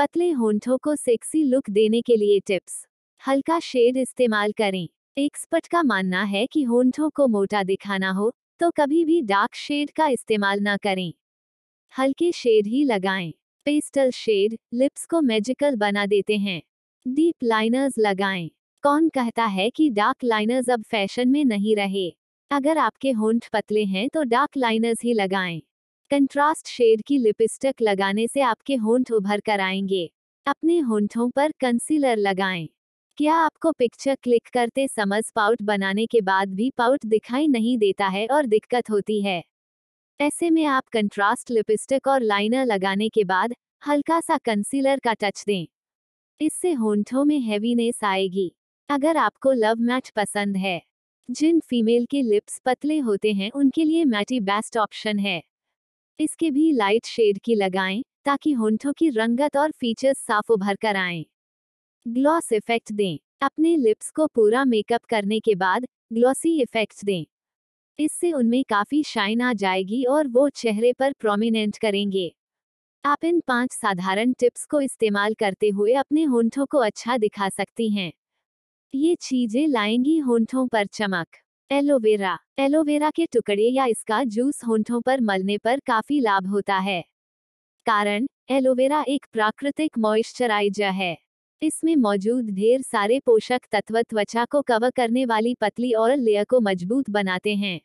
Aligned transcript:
पतले 0.00 0.30
होंठों 0.30 0.78
को 0.78 0.96
sexy 0.96 1.42
look 1.44 1.68
देने 1.70 2.02
के 2.02 2.16
लिए 2.16 2.40
टिप्स 2.40 2.86
हल्का 3.22 3.60
शेड 3.60 3.96
इस्तेमाल 3.96 4.52
करें. 4.52 4.88
एक्सपर्ट 5.16 5.66
का 5.66 5.82
मानना 5.82 6.22
है 6.22 6.46
कि 6.46 6.62
होंठों 6.62 7.10
को 7.10 7.26
मोटा 7.28 7.62
दिखाना 7.62 8.10
हो 8.10 8.32
तो 8.60 8.70
कभी 8.70 9.04
भी 9.04 9.20
डार्क 9.22 9.54
शेड 9.54 9.90
का 9.90 10.08
इस्तेमाल 10.08 10.60
ना 10.60 10.76
करें। 10.76 11.12
हल्के 11.94 12.32
शेड 12.32 12.66
ही 12.66 12.84
लगाएँ। 12.84 13.32
पेस्टल 13.64 14.10
शेड 14.10 14.56
लिप्स 14.74 15.06
को 15.06 15.20
मैजिकल 15.20 15.76
बना 15.76 16.06
देते 16.06 16.36
हैं। 16.36 16.62
डीप 17.06 17.44
लाइनर्स 17.44 17.94
लगाएँ। 17.98 18.50
कौन 18.84 19.08
कहता 19.08 19.44
है 19.44 19.70
कि 19.70 19.90
डार्क 19.90 20.24
लाइनर्स 20.24 20.70
अब 20.70 20.82
फ़ैशन 20.82 21.28
में 21.28 21.44
नहीं 21.44 21.76
रहे? 21.76 22.10
अगर 22.50 22.78
आपके 22.78 23.10
होंठ 23.10 23.48
पतले 23.48 23.84
हैं 23.84 24.08
तो 24.08 24.22
डार्क 24.22 24.56
लाइनर्स 24.56 25.02
ही 25.04 25.14
लगाएँ। 25.14 25.62
कंट्रास्ट 26.10 26.68
शेड 26.68 27.02
की 27.02 27.18
लिपस्टिक 27.18 27.74
लगाने 27.82 28.28
से 28.28 28.40
आपके 28.40 28.74
होंठ 28.74 29.10
उभर 29.10 29.40
कर 29.40 29.60
आएँगे। 29.60 30.12
अपने 30.46 30.78
होंठों 30.78 31.30
पर 31.30 31.52
कंसीलर 31.60 32.16
लगाएँ। 32.16 32.68
क्या 33.16 33.34
आपको 33.34 33.72
पिक्चर 33.72 34.14
क्लिक 34.14 34.48
करते 34.52 34.88
समझ 34.88 35.30
पाउट 35.34 35.62
बनाने 35.62 36.06
के 36.06 36.20
बाद 36.20 36.54
भी 36.54 36.70
पाउट 36.70 37.06
दिखाई 37.06 37.48
नहीं 37.48 37.78
देता 37.78 38.06
है 38.06 38.26
और 38.26 38.46
दिक्कत 38.46 38.90
होती 38.90 39.22
है? 39.22 39.44
ऐसे 40.20 40.50
में 40.50 40.64
आप 40.64 40.88
कंट्रास्ट 40.88 41.50
लिपस्टिक 41.50 42.08
और 42.08 42.22
लाइनर 42.22 42.64
लगाने 42.64 43.08
के 43.08 43.24
बाद 43.24 43.54
हल्का 43.88 44.20
सा 44.20 44.38
कंसीलर 44.38 44.98
का 44.98 45.14
टच 45.14 45.44
दें। 45.46 45.66
इससे 46.40 46.72
होंठों 46.72 47.24
में 47.24 47.40
हैवीनेस 47.40 48.04
आएगी। 48.04 48.56
अगर 48.88 49.16
आपको 49.16 49.52
लव 49.52 49.76
मैट 49.78 50.10
पसंद 50.10 50.56
है, 50.56 50.82
जिन 51.30 51.60
फीमेल 51.60 52.06
के 52.06 52.22
लिप्स 52.22 52.58
पतले 52.58 52.98
होते 52.98 53.32
हैं 53.32 53.50
उनके 53.50 53.84
लिए 53.84 54.04
मैटी 54.04 54.40
बेस्ट 54.40 54.76
ऑप्शन 54.76 55.18
है। 55.18 55.49
इसके 56.20 56.50
भी 56.50 56.70
लाइट 56.72 57.06
शेड 57.06 57.38
की 57.38 57.54
लगाएँ, 57.54 58.02
ताकि 58.24 58.52
होंठों 58.52 58.92
की 58.92 59.08
रंगत 59.10 59.56
और 59.56 59.70
फीचर्स 59.70 60.18
साफ़ 60.18 60.52
उभर 60.52 60.76
कर 60.76 60.96
आएँ। 60.96 61.24
ग्लॉस 62.06 62.52
इफ़ेक्ट 62.52 62.92
दें। 62.92 63.18
अपने 63.42 63.76
लिप्स 63.76 64.10
को 64.10 64.26
पूरा 64.26 64.64
मेकअप 64.64 65.04
करने 65.04 65.40
के 65.40 65.54
बाद 65.54 65.86
ग्लॉसी 66.12 66.60
इफ़ेक्ट 66.62 67.04
दें। 67.04 67.24
इससे 67.98 68.32
उनमें 68.32 68.62
काफ़ी 68.64 69.02
शाइन 69.04 69.40
आ 69.40 69.52
जाएगी 69.54 70.04
और 70.04 70.28
वो 70.28 70.48
चेहरे 70.48 70.92
पर 70.92 71.12
प्रोमिनेंट 71.12 71.78
करेंगे। 71.78 72.32
आप 73.04 73.24
इन 73.24 73.40
पाँच 73.40 73.72
साधारण 73.72 74.32
टिप्स 74.32 74.66
को 74.66 74.80
इस्तेमाल 74.80 75.34
करते 75.34 75.68
हुए 75.68 75.94
अपने 75.94 76.24
होंठों 76.24 76.66
को 76.66 76.78
अच्छा 76.78 77.16
दिखा 77.18 77.48
सकती 77.48 77.90
हैं। 77.90 78.12
ये 78.94 79.16
चीज़ें 79.20 79.66
लाएँगी 79.68 80.18
होंठों 80.18 80.66
पर 80.68 80.86
चमक। 80.86 81.26
एलोवेरा। 81.70 82.38
एलोवेरा 82.58 83.10
के 83.10 83.26
टुकड़े 83.26 83.62
या 83.62 83.84
इसका 83.86 84.24
जूस 84.24 84.64
होंठों 84.64 85.00
पर 85.00 85.20
मलने 85.20 85.58
पर 85.58 85.80
काफ़ी 85.80 86.20
लाभ 86.20 86.46
होता 86.46 86.78
है। 86.78 87.04
कारण, 87.86 88.26
एलोवेरा 88.50 89.04
एक 89.08 89.26
प्राकृतिक 89.32 89.98
मॉइस्चराइजर 89.98 90.90
है। 90.90 91.18
इसमें 91.62 91.96
मौजूद 91.96 92.50
ढेर 92.50 92.82
सारे 92.82 93.20
पोषक 93.20 93.60
तत्व 93.72 94.02
त्वचा 94.02 94.44
को 94.44 94.62
कवर 94.62 94.90
करने 94.90 95.24
वाली 95.26 95.54
पतली 95.54 95.92
और 95.92 96.16
लेयर 96.16 96.44
को 96.44 96.60
मज़बूत 96.60 97.10
बनाते 97.10 97.54
हैं। 97.54 97.80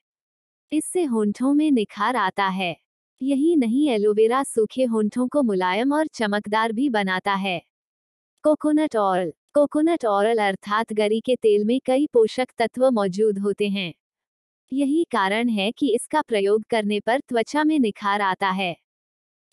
इससे 0.72 1.04
होंठों 1.04 1.54
में 1.54 1.72
निखार 1.72 2.16
आता 2.16 2.48
है। 2.48 2.78
यही 3.22 3.56
नहीं, 3.56 3.90
एलोवेरा 3.90 4.44
सूखे 4.44 4.84
होंठों 4.84 5.28
को 5.28 5.42
मुलायम 5.42 5.94
और 5.94 6.08
चमकदार 6.08 6.72
भी 6.72 6.90
बनाता 6.90 7.34
है। 7.34 7.62
Coconut 8.44 8.96
oil. 8.96 9.34
कोकोनट 9.56 10.06
ऑयल 10.06 10.38
अर्थात 10.38 10.94
गरी 10.94 11.20
के 11.20 11.36
तेल 11.36 11.64
में 11.66 11.80
कई 11.86 12.08
पोषक 12.14 12.48
तत्व 12.58 12.90
मौजूद 12.92 13.38
होते 13.40 13.68
हैं। 13.70 13.94
यही 14.72 15.04
कारण 15.12 15.50
है 15.50 15.72
कि 15.72 15.94
इसका 15.96 16.22
प्रयोग 16.22 16.64
करने 16.70 17.00
पर 17.00 17.20
त्वचा 17.20 17.64
में 17.64 17.80
निखार 17.80 18.22
आता 18.22 18.50
है। 18.50 18.76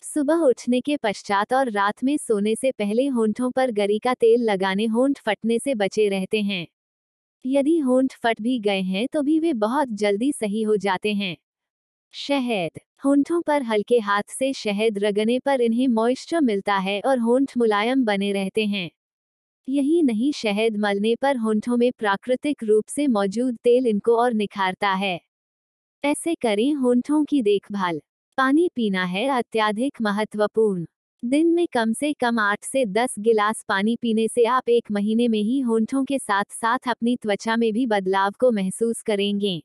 सुबह 0.03 0.35
उठने 0.35 0.81
के 0.81 0.97
पश्चात 0.97 1.53
और 1.53 1.71
रात 1.71 2.03
में 2.03 2.17
सोने 2.17 2.55
से 2.55 2.71
पहले 2.71 3.07
होंठों 3.07 3.51
पर 3.51 3.71
गरी 3.71 3.99
का 3.99 4.13
तेल 4.13 4.43
लगाने 4.43 4.85
होंठ 4.85 5.19
फटने 5.19 5.59
से 5.59 5.75
बचे 5.75 6.09
रहते 6.09 6.41
हैं। 6.41 6.67
यदि 7.45 7.77
होंठ 7.79 8.13
फट 8.13 8.41
भी 8.41 8.59
गए 8.59 8.81
हैं 8.81 9.07
तो 9.07 9.21
भी 9.21 9.39
वे 9.39 9.53
बहुत 9.53 9.87
जल्दी 9.87 10.31
सही 10.31 10.63
हो 10.63 10.77
जाते 10.77 11.13
हैं। 11.13 11.37
शहद 12.13 12.79
होंठों 13.05 13.41
पर 13.41 13.63
हल्के 13.63 13.99
हाथ 13.99 14.23
से 14.29 14.53
शहद 14.53 14.99
रगने 14.99 15.39
पर 15.39 15.61
इन्हें 15.61 15.87
मॉइस्चर 15.87 16.41
मिलता 16.41 16.77
है 16.77 17.01
और 17.01 17.19
होंठ 17.19 17.57
मुलायम 17.57 18.05
बने 18.05 18.33
रहते 18.33 18.65
हैं। 18.65 18.89
यही 19.69 20.03
नहीं, 20.03 20.31
शहद 20.31 20.77
मलने 20.77 21.15
पर 21.15 21.37
होंठों 21.37 21.77
में 21.77 21.91
प्राकृतिक 21.91 22.63
रूप 22.63 22.85
से 22.87 23.07
मौजूद 23.07 23.57
तेल 23.63 23.87
इनको 23.87 24.17
और 24.17 24.33
निखारता 24.33 24.89
है। 24.89 25.21
ऐसे 26.03 26.35
करें, 26.35 26.73
होंठों 26.73 27.25
की 27.25 27.41
देखभाल। 27.41 28.01
पानी 28.37 28.69
पीना 28.75 29.03
है, 29.03 29.27
अत्याधिक 29.27 30.01
महत्वपूर्ण। 30.01 30.85
दिन 31.25 31.47
में 31.47 31.67
कम 31.67 31.93
से 31.93 32.13
कम 32.13 32.39
आठ 32.39 32.63
से 32.63 32.85
दस 32.85 33.15
गिलास 33.19 33.65
पानी 33.67 33.95
पीने 33.95 34.27
से 34.27 34.45
आप 34.45 34.69
एक 34.69 34.91
महीने 34.91 35.27
में 35.27 35.41
ही 35.41 35.59
होंठों 35.59 36.03
के 36.05 36.19
साथ 36.19 36.43
साथ 36.49 36.79
अपनी 36.87 37.15
त्वचा 37.15 37.57
में 37.57 37.73
भी 37.73 37.85
बदलाव 37.85 38.31
को 38.39 38.51
महसूस 38.51 39.01
करेंगे। 39.01 39.63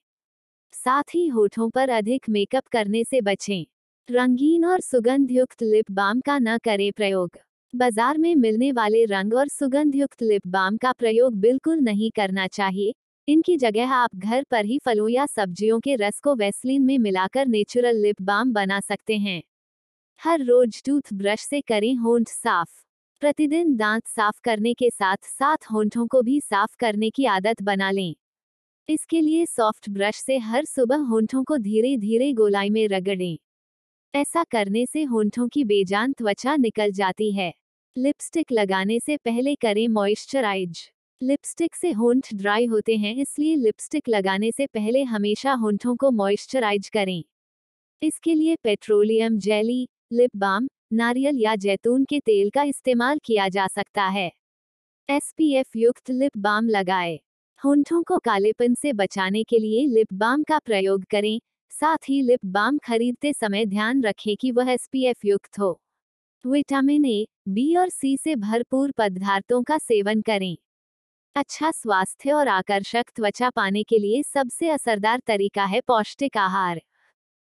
साथ 0.72 1.14
ही 1.14 1.28
होठों 1.28 1.70
पर 1.70 1.88
अधिक 1.88 2.28
मेकअप 2.30 2.66
करने 2.66 3.04
से 3.04 3.20
बचें। 3.20 3.66
रंगीन 4.10 4.64
और 4.64 4.80
सुगंधयुक्त 4.80 5.62
लिप 5.62 5.90
बाम 5.90 6.20
का 6.20 6.38
न 6.38 6.58
करें 6.58 6.92
प्रयोग। 6.92 7.30
बाज़ार 7.74 8.18
में 8.18 8.34
मिलने 8.34 8.70
वाले 8.72 9.04
रंग 9.04 9.34
और 9.34 9.48
सुगंधयुक्त 9.48 10.22
लिप 10.22 10.46
बाम 10.46 10.76
का 10.76 10.92
प्रयोग 10.92 11.34
बिल्कुल 11.34 11.78
नहीं 11.78 12.10
करना 12.10 12.46
चाहिए। 12.46 12.92
इनकी 13.28 13.56
जगह 13.56 13.90
आप 13.90 14.16
घर 14.16 14.44
पर 14.50 14.64
ही 14.64 14.78
फलों 14.78 15.08
या 15.08 15.26
सब्जियों 15.26 15.78
के 15.80 15.94
रस 15.96 16.20
को 16.20 16.34
वैसलीन 16.34 16.82
में 16.82 16.98
मिलाकर 16.98 17.46
नेचुरल 17.46 17.96
लिप 17.96 18.22
बाम 18.22 18.52
बना 18.52 18.80
सकते 18.80 19.16
हैं। 19.18 19.42
हर 20.20 20.44
रोज 20.44 20.82
टूथ 20.86 21.12
ब्रश 21.14 21.40
से 21.40 21.60
करें 21.60 21.94
होंठ 21.94 22.28
साफ़। 22.28 22.70
प्रतिदिन 23.22 23.76
दांत 23.76 24.06
साफ़ 24.06 24.40
करने 24.44 24.74
के 24.74 24.90
साथ 24.90 25.28
साथ 25.30 25.70
होंठों 25.72 26.06
को 26.06 26.22
भी 26.22 26.40
साफ़ 26.40 26.76
करने 26.80 27.10
की 27.10 27.24
आदत 27.26 27.62
बना 27.62 27.90
लें। 27.90 28.14
इसके 28.88 29.20
लिए 29.20 29.46
सॉफ्ट 29.46 29.90
ब्रश 29.90 30.16
से 30.16 30.38
हर 30.38 30.64
सुबह 30.64 30.96
होंठों 31.06 31.44
को 31.44 31.58
धीरे 31.58 31.96
धीरे 31.98 32.32
गोलाई 32.32 32.70
में 32.70 32.88
रगड़ें। 32.88 33.38
ऐसा 34.14 34.44
करने 34.44 34.86
से 34.86 35.02
होंठों 35.02 35.48
की 35.48 35.64
बेजान 35.64 36.12
त्वचा 36.12 36.56
निकल 36.56 36.90
जाती 36.90 37.32
है। 37.32 37.54
लिपस्टिक 37.96 38.52
लगाने 38.52 39.00
से 39.00 39.16
पहले 39.16 39.54
करें 39.54 39.88
मॉइस्चराइज। 39.88 40.90
लिपस्टिक 41.22 41.74
से 41.74 41.90
होंठ 41.90 42.34
ड्राई 42.34 42.66
होते 42.66 42.96
हैं, 42.96 43.14
इसलिए 43.14 43.56
लिपस्टिक 43.56 44.08
लगाने 44.08 44.52
से 44.52 44.66
पहले 44.66 45.02
हमेशा 45.02 45.52
होंठों 45.52 45.96
को 45.96 46.10
मॉइस्चराइज 46.10 46.88
करें। 46.88 47.24
इसके 48.02 48.34
लिए 48.34 48.56
पेट्रोलियम 48.56 49.38
जेली, 49.38 49.88
लिप 50.12 50.30
बाम, 50.36 50.68
नारियल 50.92 51.38
या 51.38 51.56
जैतून 51.56 52.04
के 52.04 52.20
तेल 52.20 52.50
का 52.50 52.62
इस्तेमाल 52.62 53.18
किया 53.24 53.48
जा 53.48 53.66
सकता 53.66 54.04
है। 54.04 54.32
एसपीएफ 55.10 55.76
युक्त 55.76 56.10
लिप 56.10 56.36
बाम 56.36 56.68
लगाए। 56.68 57.20
होंठों 57.64 58.02
को 58.02 58.18
कालेपन 58.18 58.74
से 58.74 58.92
बचाने 58.92 59.44
के 59.44 59.58
लिए 59.58 59.86
लिप 59.86 60.12
बाम 60.12 60.42
का 60.42 60.58
प्रयोग 60.58 61.04
करें। 61.04 61.40
साथ 61.70 61.98
ही 62.08 62.22
लिप 62.22 62.40
बाम 62.44 62.78
खरीदते 62.78 63.32
समय 63.32 63.66
ध्यान 63.66 64.02
रखें 64.02 64.36
कि 64.36 64.50
वह 64.50 64.70
एसपीएफ 64.70 65.24
युक्त 65.24 65.58
हो। 65.58 65.80
विटामिन 66.46 67.04
ए, 67.04 67.26
बी 67.48 67.74
और 67.76 67.88
सी 67.88 68.16
से 68.16 68.36
भरपूर 68.36 68.90
पदार्थों 68.90 69.62
का 69.62 69.78
सेवन 69.78 70.22
करें। 70.22 70.56
अच्छा 71.36 71.70
स्वास्थ्य 71.70 72.32
और 72.32 72.48
आकर्षक 72.48 73.04
त्वचा 73.16 73.50
पाने 73.50 73.82
के 73.82 73.98
लिए 73.98 74.22
सबसे 74.22 74.68
असरदार 74.68 75.20
तरीका 75.26 75.64
है 75.64 75.80
पौष्टिक 75.80 76.36
आहार। 76.36 76.80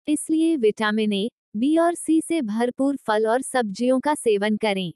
इसलिए 0.09 0.57
विटामिन 0.57 1.13
ए, 1.13 1.31
बी 1.57 1.77
और 1.77 1.95
सी 1.95 2.21
से 2.21 2.43
भरपूर 2.43 2.97
फल 2.97 3.27
और 3.27 3.43
सब्जियों 3.43 4.01
का 4.01 4.15
सेवन 4.15 4.57
करें। 4.57 4.93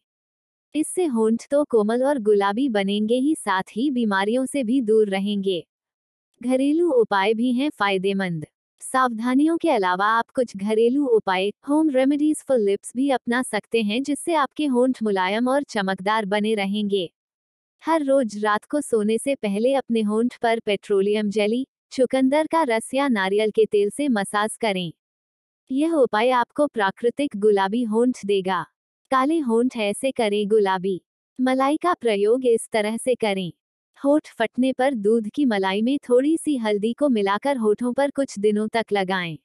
इससे 0.74 1.04
होंठ 1.04 1.46
तो 1.50 1.64
कोमल 1.64 2.04
और 2.04 2.18
गुलाबी 2.18 2.68
बनेंगे 2.68 3.14
ही, 3.14 3.34
साथ 3.34 3.76
ही 3.76 3.90
बीमारियों 3.90 4.46
से 4.46 4.64
भी 4.64 4.80
दूर 4.80 5.08
रहेंगे। 5.08 5.66
घरेलू 6.42 6.90
उपाय 6.90 7.34
भी 7.34 7.52
हैं 7.52 7.70
फ़ायदेमंद। 7.70 8.46
सावधानियों 8.80 9.56
के 9.56 9.70
अलावा 9.70 10.06
आप 10.06 10.30
कुछ 10.30 10.56
घरेलू 10.56 11.06
उपाय 11.06 11.48
होम 11.68 11.90
रेमेडीज 11.90 12.42
फॉर 12.48 12.58
लिप्स 12.58 12.92
भी 12.96 13.10
अपना 13.10 13.42
सकते 13.42 13.82
हैं 13.82 14.02
जिससे 14.02 14.34
आपके 14.34 14.66
होंठ 14.66 15.02
मुलायम 15.02 15.48
और 15.48 15.62
चमकदार 15.62 16.24
बने 16.24 16.54
रहेंगे। 16.54 17.10
हर 17.82 18.04
रोज 18.04 18.44
रात 18.44 18.64
को 18.64 18.80
सोने 18.80 19.18
से 19.18 19.34
पहले 19.34 19.74
अपने 19.74 20.02
होंठ 20.02 20.36
पर 20.36 20.60
पेट्रोलियम 20.60 21.30
जेली, 21.30 21.66
चुकंदर 21.92 22.46
का 22.46 22.62
रस 22.62 22.90
या 22.94 23.08
नारियल 23.08 23.50
के 23.50 23.64
तेल 23.64 23.90
से 23.90 24.08
मसाज 24.08 24.56
करें। 24.56 24.92
यह 25.70 25.92
उपाय 25.92 26.30
आपको 26.30 26.66
प्राकृतिक 26.66 27.36
गुलाबी 27.36 27.82
होंठ 27.82 28.26
देगा। 28.26 28.62
काले 29.10 29.38
होंठ 29.38 29.76
ऐसे 29.76 30.10
करें 30.10 30.48
गुलाबी। 30.48 31.00
मलाई 31.40 31.76
का 31.76 31.94
प्रयोग 31.94 32.46
इस 32.46 32.68
तरह 32.72 32.96
से 32.96 33.14
करें। 33.14 33.52
होठ 34.04 34.28
फटने 34.28 34.72
पर 34.72 34.94
दूध 34.94 35.28
की 35.28 35.44
मलाई 35.44 35.82
में 35.82 35.98
थोड़ी 36.08 36.36
सी 36.36 36.56
हल्दी 36.56 36.92
को 36.92 37.08
मिलाकर 37.08 37.56
होठों 37.56 37.92
पर 37.92 38.10
कुछ 38.10 38.38
दिनों 38.38 38.68
तक 38.68 38.84
लगाएँ। 38.92 39.38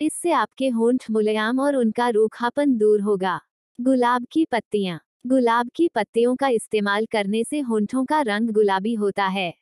इससे 0.00 0.32
आपके 0.32 0.68
होंठ 0.68 1.10
मुलायम 1.10 1.60
और 1.60 1.76
उनका 1.76 2.08
रूखापन 2.08 2.76
दूर 2.76 3.00
होगा। 3.00 3.40
गुलाब 3.80 4.26
की 4.32 4.44
पत्तियाँ। 4.44 5.00
गुलाब 5.26 5.70
की 5.74 5.88
पत्तियों 5.88 6.36
का 6.36 6.48
इस्तेमाल 6.48 7.06
करने 7.06 7.44
से 7.44 7.60
होंठों 7.60 8.04
का 8.04 8.20
रंग 8.20 8.50
गुलाबी 8.50 8.94
होता 8.94 9.26
है। 9.26 9.54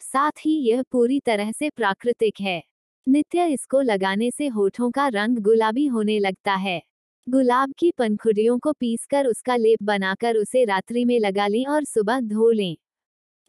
साथ 0.00 0.32
ही 0.40 0.56
यह 0.70 0.82
पूरी 0.82 1.20
तरह 1.20 1.52
से 1.52 1.70
प्राकृतिक 1.70 2.40
है। 2.40 2.62
नित्य 3.08 3.46
इसको 3.46 3.80
लगाने 3.80 4.30
से 4.30 4.46
होठों 4.46 4.90
का 4.90 5.08
रंग 5.08 5.38
गुलाबी 5.38 5.86
होने 5.86 6.18
लगता 6.18 6.54
है। 6.54 6.82
गुलाब 7.28 7.72
की 7.78 7.90
पंखुड़ियों 7.90 8.58
को 8.58 8.72
पीसकर 8.72 9.26
उसका 9.26 9.56
लेप 9.56 9.82
बनाकर 9.82 10.36
उसे 10.36 10.64
रात्रि 10.64 11.04
में 11.04 11.20
लगा 11.20 11.46
लें 11.46 11.66
और 11.66 11.84
सुबह 11.84 12.20
धो 12.20 12.50
लें। 12.50 12.76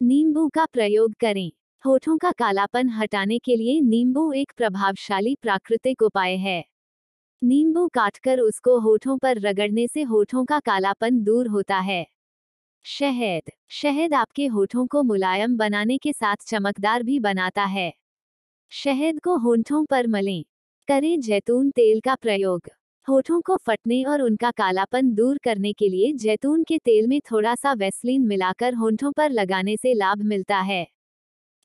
नींबू 0.02 0.48
का 0.48 0.66
प्रयोग 0.66 1.12
करें। 1.20 1.50
होठों 1.84 2.18
का 2.18 2.32
कालापन 2.32 2.88
हटाने 2.88 3.38
के 3.38 3.56
लिए 3.56 3.80
नींबू 3.80 4.32
एक 4.32 4.52
प्रभावशाली 4.56 5.34
प्राकृतिक 5.42 6.02
उपाय 6.02 6.36
है। 6.36 6.64
नींबू 7.42 7.88
काटकर 7.88 8.40
उसको 8.40 8.78
होठों 8.78 9.18
पर 9.18 9.40
रगड़ने 9.40 9.88
से 9.88 10.02
होठों 10.02 10.44
का 10.44 10.60
कालापन 10.60 11.20
दूर 11.24 11.48
होता 11.48 11.78
है। 11.78 12.06
शहद। 12.84 13.42
शहद 13.70 14.14
आपके 14.14 14.46
होठों 14.46 14.86
को 14.86 15.02
मुलायम 15.02 15.56
बनाने 15.56 15.98
के 15.98 16.12
साथ 16.12 16.36
चमकदार 16.46 17.02
भी 17.02 17.20
बनाता 17.20 17.64
है। 17.64 17.92
शहद 18.70 19.20
को 19.20 19.36
होठों 19.38 19.84
पर 19.84 20.06
मलें। 20.06 20.44
करें 20.88 21.20
जैतून 21.20 21.70
तेल 21.70 22.00
का 22.00 22.14
प्रयोग। 22.14 22.60
होठों 23.08 23.40
को 23.40 23.56
फटने 23.56 24.02
और 24.04 24.22
उनका 24.22 24.50
कालापन 24.50 25.14
दूर 25.14 25.38
करने 25.38 25.72
के 25.72 25.88
लिए 25.88 26.12
जैतून 26.12 26.62
के 26.64 26.78
तेल 26.78 27.06
में 27.06 27.20
थोड़ा 27.20 27.54
सा 27.54 27.72
वैसलीन 27.72 28.26
मिलाकर 28.26 28.74
होठों 28.74 29.12
पर 29.12 29.30
लगाने 29.30 29.76
से 29.76 29.94
लाभ 29.94 30.22
मिलता 30.22 30.58
है। 30.60 30.86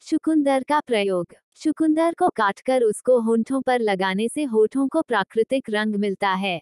चुकुंदर 0.07 0.63
का 0.63 0.79
प्रयोग। 0.79 1.33
चुकुंदर 1.55 2.13
को 2.13 2.29
काटकर 2.29 2.83
उसको 2.83 3.19
होठों 3.19 3.61
पर 3.61 3.79
लगाने 3.79 4.27
से 4.29 4.43
होठों 4.43 4.87
को 4.87 5.01
प्राकृतिक 5.01 5.69
रंग 5.69 5.95
मिलता 5.95 6.29
है। 6.33 6.61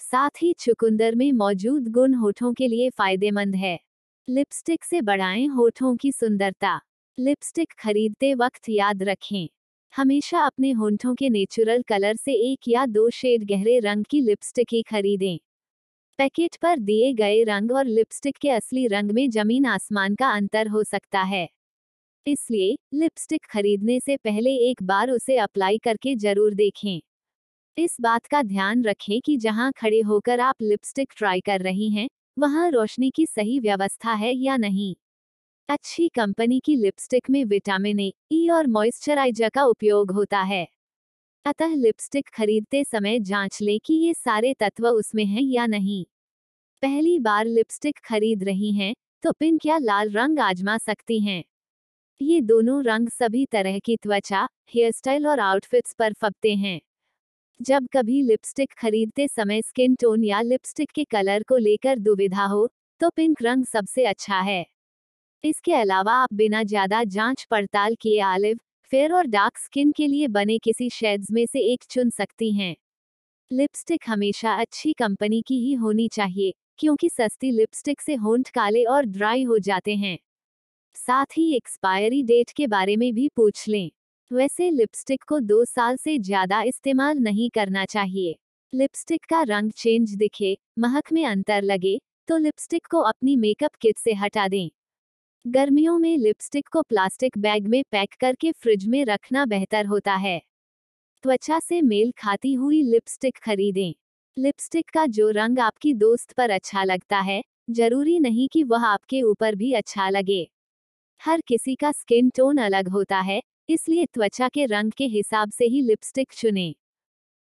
साथ 0.00 0.42
ही 0.42 0.52
चुकुंदर 0.52 1.14
में 1.14 1.32
मौजूद 1.32 1.88
गुण 1.88 2.14
होठों 2.14 2.52
के 2.52 2.68
लिए 2.68 2.90
फ़ायदेमंद 2.90 3.54
है। 3.56 3.78
लिपस्टिक 4.28 4.84
से 4.84 5.00
बढ़ाएँ 5.00 5.46
होठों 5.48 5.96
की 5.96 6.12
सुंदरता। 6.12 6.80
लिपस्टिक 7.18 7.72
खरीदते 7.78 8.34
वक्त 8.34 8.68
याद 8.68 9.02
रखें। 9.02 9.48
हमेशा 9.94 10.40
अपने 10.40 10.70
होंठों 10.72 11.14
के 11.14 11.28
नेचुरल 11.30 11.82
कलर 11.82 12.16
से 12.16 12.32
एक 12.52 12.68
या 12.68 12.84
दो 12.86 13.08
शेड 13.10 13.44
गहरे 13.44 13.78
रंग 13.78 14.04
की 14.04 14.20
लिपस्टिक 14.20 14.68
ही 14.72 14.82
खरीदें। 14.82 15.38
पैकेट 16.18 16.56
पर 16.56 16.78
दिए 16.80 17.12
गए 17.14 17.42
रंग 17.44 17.72
और 17.72 17.86
लिपस्टिक 17.86 18.38
के 18.38 18.50
असली 18.50 18.86
रंग 18.88 19.10
में 19.10 19.28
ज़मीन 19.30 19.66
आसमान 19.66 20.14
का 20.14 20.30
अंतर 20.30 20.68
हो 20.68 20.84
सकता 20.84 21.22
है। 21.24 21.48
इसलिए, 22.26 22.76
लिपस्टिक 22.94 23.46
खरीदने 23.46 24.00
से 24.00 24.16
पहले 24.18 24.54
एक 24.70 24.82
बार 24.84 25.10
उसे 25.10 25.36
अप्लाई 25.38 25.78
करके 25.78 26.14
ज़रूर 26.16 26.54
देखें। 26.54 27.00
इस 27.78 27.96
बात 28.00 28.26
का 28.26 28.42
ध्यान 28.42 28.84
रखें 28.84 29.20
कि 29.20 29.36
जहाँ 29.38 29.72
खड़े 29.76 30.00
होकर 30.02 30.40
आप 30.40 30.62
लिपस्टिक 30.62 31.12
ट्राई 31.16 31.40
कर 31.40 31.60
रही 31.60 31.90
हैं, 31.90 32.08
वहाँ 32.38 32.70
रोशनी 32.70 33.10
की 33.10 33.26
सही 33.26 33.58
व्यवस्था 33.60 34.12
है 34.14 34.34
या 34.36 34.56
नहीं। 34.56 34.94
अच्छी 35.70 36.08
कंपनी 36.08 36.58
की 36.60 36.74
लिपस्टिक 36.76 37.30
में 37.30 37.44
विटामिन 37.44 38.00
ए, 38.00 38.12
ई 38.32 38.48
और 38.48 38.66
मॉइस्चराइजर 38.66 39.48
का 39.48 39.64
उपयोग 39.64 40.10
होता 40.10 40.40
है। 40.42 40.66
अतः 41.46 41.74
लिपस्टिक 41.74 42.28
खरीदते 42.28 42.84
समय 42.84 43.18
जाँच 43.20 43.58
लें 43.62 43.78
कि 43.84 43.94
ये 43.94 44.14
सारे 44.14 44.54
तत्व 44.54 44.88
उसमें 44.88 45.24
हैं 45.24 45.42
या 45.42 45.66
नहीं। 45.66 46.04
पहली 46.82 47.18
बार 47.18 47.46
लिपस्टिक 47.46 47.98
खरीद 48.04 48.44
रही 48.44 48.72
हैं 48.72 48.94
तो 49.22 49.32
पिंक 49.32 49.66
या 49.66 49.78
लाल 49.78 50.10
रंग 50.10 50.38
आजमा 50.38 50.78
सकती 50.78 51.20
हैं? 51.20 51.44
ये 52.20 52.40
दोनों 52.40 52.82
रंग 52.84 53.08
सभी 53.08 53.46
तरह 53.46 53.78
की 53.78 53.96
त्वचा 53.96 54.48
हेयर 54.74 54.92
स्टाइल 54.92 55.26
और 55.26 55.40
आउटफिट्स 55.40 55.94
पर 55.94 56.12
फबते 56.12 56.54
हैं। 56.54 56.80
जब 57.60 57.88
कभी 57.92 58.22
लिपस्टिक 58.22 58.72
खरीदते 58.78 59.28
समय 59.28 59.62
स्किन 59.62 59.94
टोन 59.94 60.24
या 60.24 60.42
लिपस्टिक 60.42 60.90
के 60.90 61.04
कलर 61.04 61.42
को 61.42 61.56
लेकर 61.58 61.98
दुविधा 61.98 62.44
हो 62.46 62.68
तो 63.00 63.10
पिंक 63.10 63.42
रंग 63.42 63.64
सबसे 63.64 64.04
अच्छा 64.04 64.40
है। 64.40 64.64
इसके 65.44 65.72
अलावा 65.72 66.12
आप 66.12 66.32
बिना 66.32 66.62
ज़्यादा 66.62 67.02
जाँच 67.06 67.46
पड़ताल 67.50 67.94
किए 67.94 68.20
आलिव 68.20 68.58
फेयर 68.90 69.12
और 69.12 69.26
डार्क 69.26 69.58
स्किन 69.58 69.92
के 69.92 70.06
लिए 70.06 70.28
बने 70.28 70.58
किसी 70.58 70.88
शेड्स 70.90 71.30
में 71.30 71.44
से 71.46 71.60
एक 71.72 71.84
चुन 71.90 72.10
सकती 72.10 72.50
हैं। 72.52 72.74
लिपस्टिक 73.50 74.00
हमेशा 74.06 74.54
अच्छी 74.54 74.92
कंपनी 74.92 75.40
की 75.42 75.58
ही 75.58 75.72
होनी 75.74 76.08
चाहिए, 76.08 76.52
क्योंकि 76.78 77.08
सस्ती 77.08 77.50
लिपस्टिक 77.50 78.00
से 78.00 78.14
होंठ 78.14 78.48
काले 78.48 78.84
और 78.84 79.06
ड्राई 79.06 79.42
हो 79.42 79.58
जाते 79.58 79.94
हैं। 79.96 80.18
साथ 80.96 81.36
ही 81.36 81.52
एक्सपायरी 81.56 82.22
डेट 82.22 82.50
के 82.50 82.66
बारे 82.66 82.96
में 82.96 83.12
भी 83.14 83.28
पूछ 83.36 83.66
लें। 83.68 83.90
वैसे 84.30 84.70
लिपस्टिक 84.70 85.22
को 85.22 85.40
दो 85.40 85.64
साल 85.64 85.96
से 85.96 86.18
ज़्यादा 86.18 86.62
इस्तेमाल 86.62 87.18
नहीं 87.18 87.48
करना 87.50 87.84
चाहिए। 87.84 88.36
लिपस्टिक 88.72 89.24
का 89.24 89.42
रंग 89.44 89.70
चेंज 89.72 90.14
दिखे, 90.14 90.56
महक 90.78 91.12
में 91.12 91.24
अंतर 91.26 91.62
लगे 91.62 91.98
तो 92.28 92.36
लिपस्टिक 92.38 92.86
को 92.86 93.00
अपनी 93.00 93.36
मेकअप 93.36 93.74
किट 93.80 93.98
से 93.98 94.14
हटा 94.14 94.46
दें। 94.48 94.70
गर्मियों 95.44 95.98
में 95.98 96.16
लिपस्टिक 96.18 96.68
को 96.68 96.82
प्लास्टिक 96.82 97.38
बैग 97.38 97.66
में 97.68 97.82
पैक 97.90 98.14
करके 98.20 98.52
फ्रिज 98.52 98.86
में 98.86 99.04
रखना 99.04 99.44
बेहतर 99.46 99.86
होता 99.86 100.14
है। 100.14 100.42
त्वचा 101.24 101.58
से 101.58 101.82
मेल 101.82 102.12
खाती 102.18 102.54
हुई 102.54 102.82
लिपस्टिक 102.82 103.38
खरीदें। 103.38 103.94
लिपस्टिक 104.36 104.90
का 104.90 105.06
जो 105.06 105.30
रंग 105.30 105.58
आपकी 105.58 105.94
दोस्त 105.94 106.32
पर 106.32 106.50
अच्छा 106.50 106.84
लगता 106.84 107.18
है, 107.20 107.42
ज़रूरी 107.70 108.18
नहीं 108.20 108.48
कि 108.48 108.62
वह 108.64 108.86
आपके 108.86 109.22
ऊपर 109.22 109.54
भी 109.54 109.72
अच्छा 109.72 110.08
लगे। 110.10 110.48
हर 111.22 111.40
किसी 111.40 111.74
का 111.74 111.92
स्किन 111.92 112.30
टोन 112.30 112.58
अलग 112.58 112.88
होता 112.88 113.20
है, 113.20 113.42
इसलिए 113.68 114.06
त्वचा 114.06 114.48
के 114.48 114.66
रंग 114.66 114.92
के 114.92 115.06
हिसाब 115.06 115.50
से 115.50 115.66
ही 115.66 115.82
लिपस्टिक 115.82 116.32
चुनें। 116.32 116.74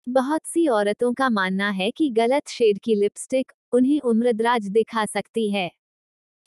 बहुत 0.08 0.46
सी 0.46 0.68
औरतों 0.68 1.14
का 1.14 1.30
मानना 1.30 1.70
है 1.72 1.92
कि 1.92 2.10
गलत 2.10 2.48
शेड 2.48 2.80
की 2.80 2.96
लिपस्टिक 2.96 3.52
उन्हें 3.74 4.02
उम्रदराज 4.02 4.68
दिखा 4.70 5.06
सकती 5.06 5.52
है। 5.52 5.72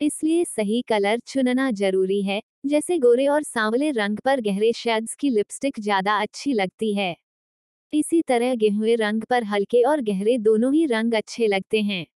इसलिए 0.01 0.45
सही 0.45 0.81
कलर 0.83 1.19
चुनना 1.27 1.71
ज़रूरी 1.73 2.21
है, 2.23 2.41
जैसे 2.67 2.99
गोरे 2.99 3.27
और 3.29 3.43
सांवले 3.43 3.91
रंग 3.93 4.19
पर 4.25 4.41
गहरे 4.41 4.73
शेड्स 4.73 5.15
की 5.15 5.31
लिपस्टिक 5.31 5.81
ज़्यादा 5.81 6.17
अच्छी 6.21 6.53
लगती 6.53 6.93
है। 6.95 7.15
इसी 7.93 8.21
तरह 8.23 8.55
गेहुए 8.57 8.95
रंग 8.97 9.23
पर 9.31 9.45
हल्के 9.45 9.83
और 9.85 10.01
गहरे 10.03 10.37
दोनों 10.41 10.73
ही 10.75 10.85
रंग 10.87 11.15
अच्छे 11.15 11.47
लगते 11.47 11.81
हैं। 11.83 12.07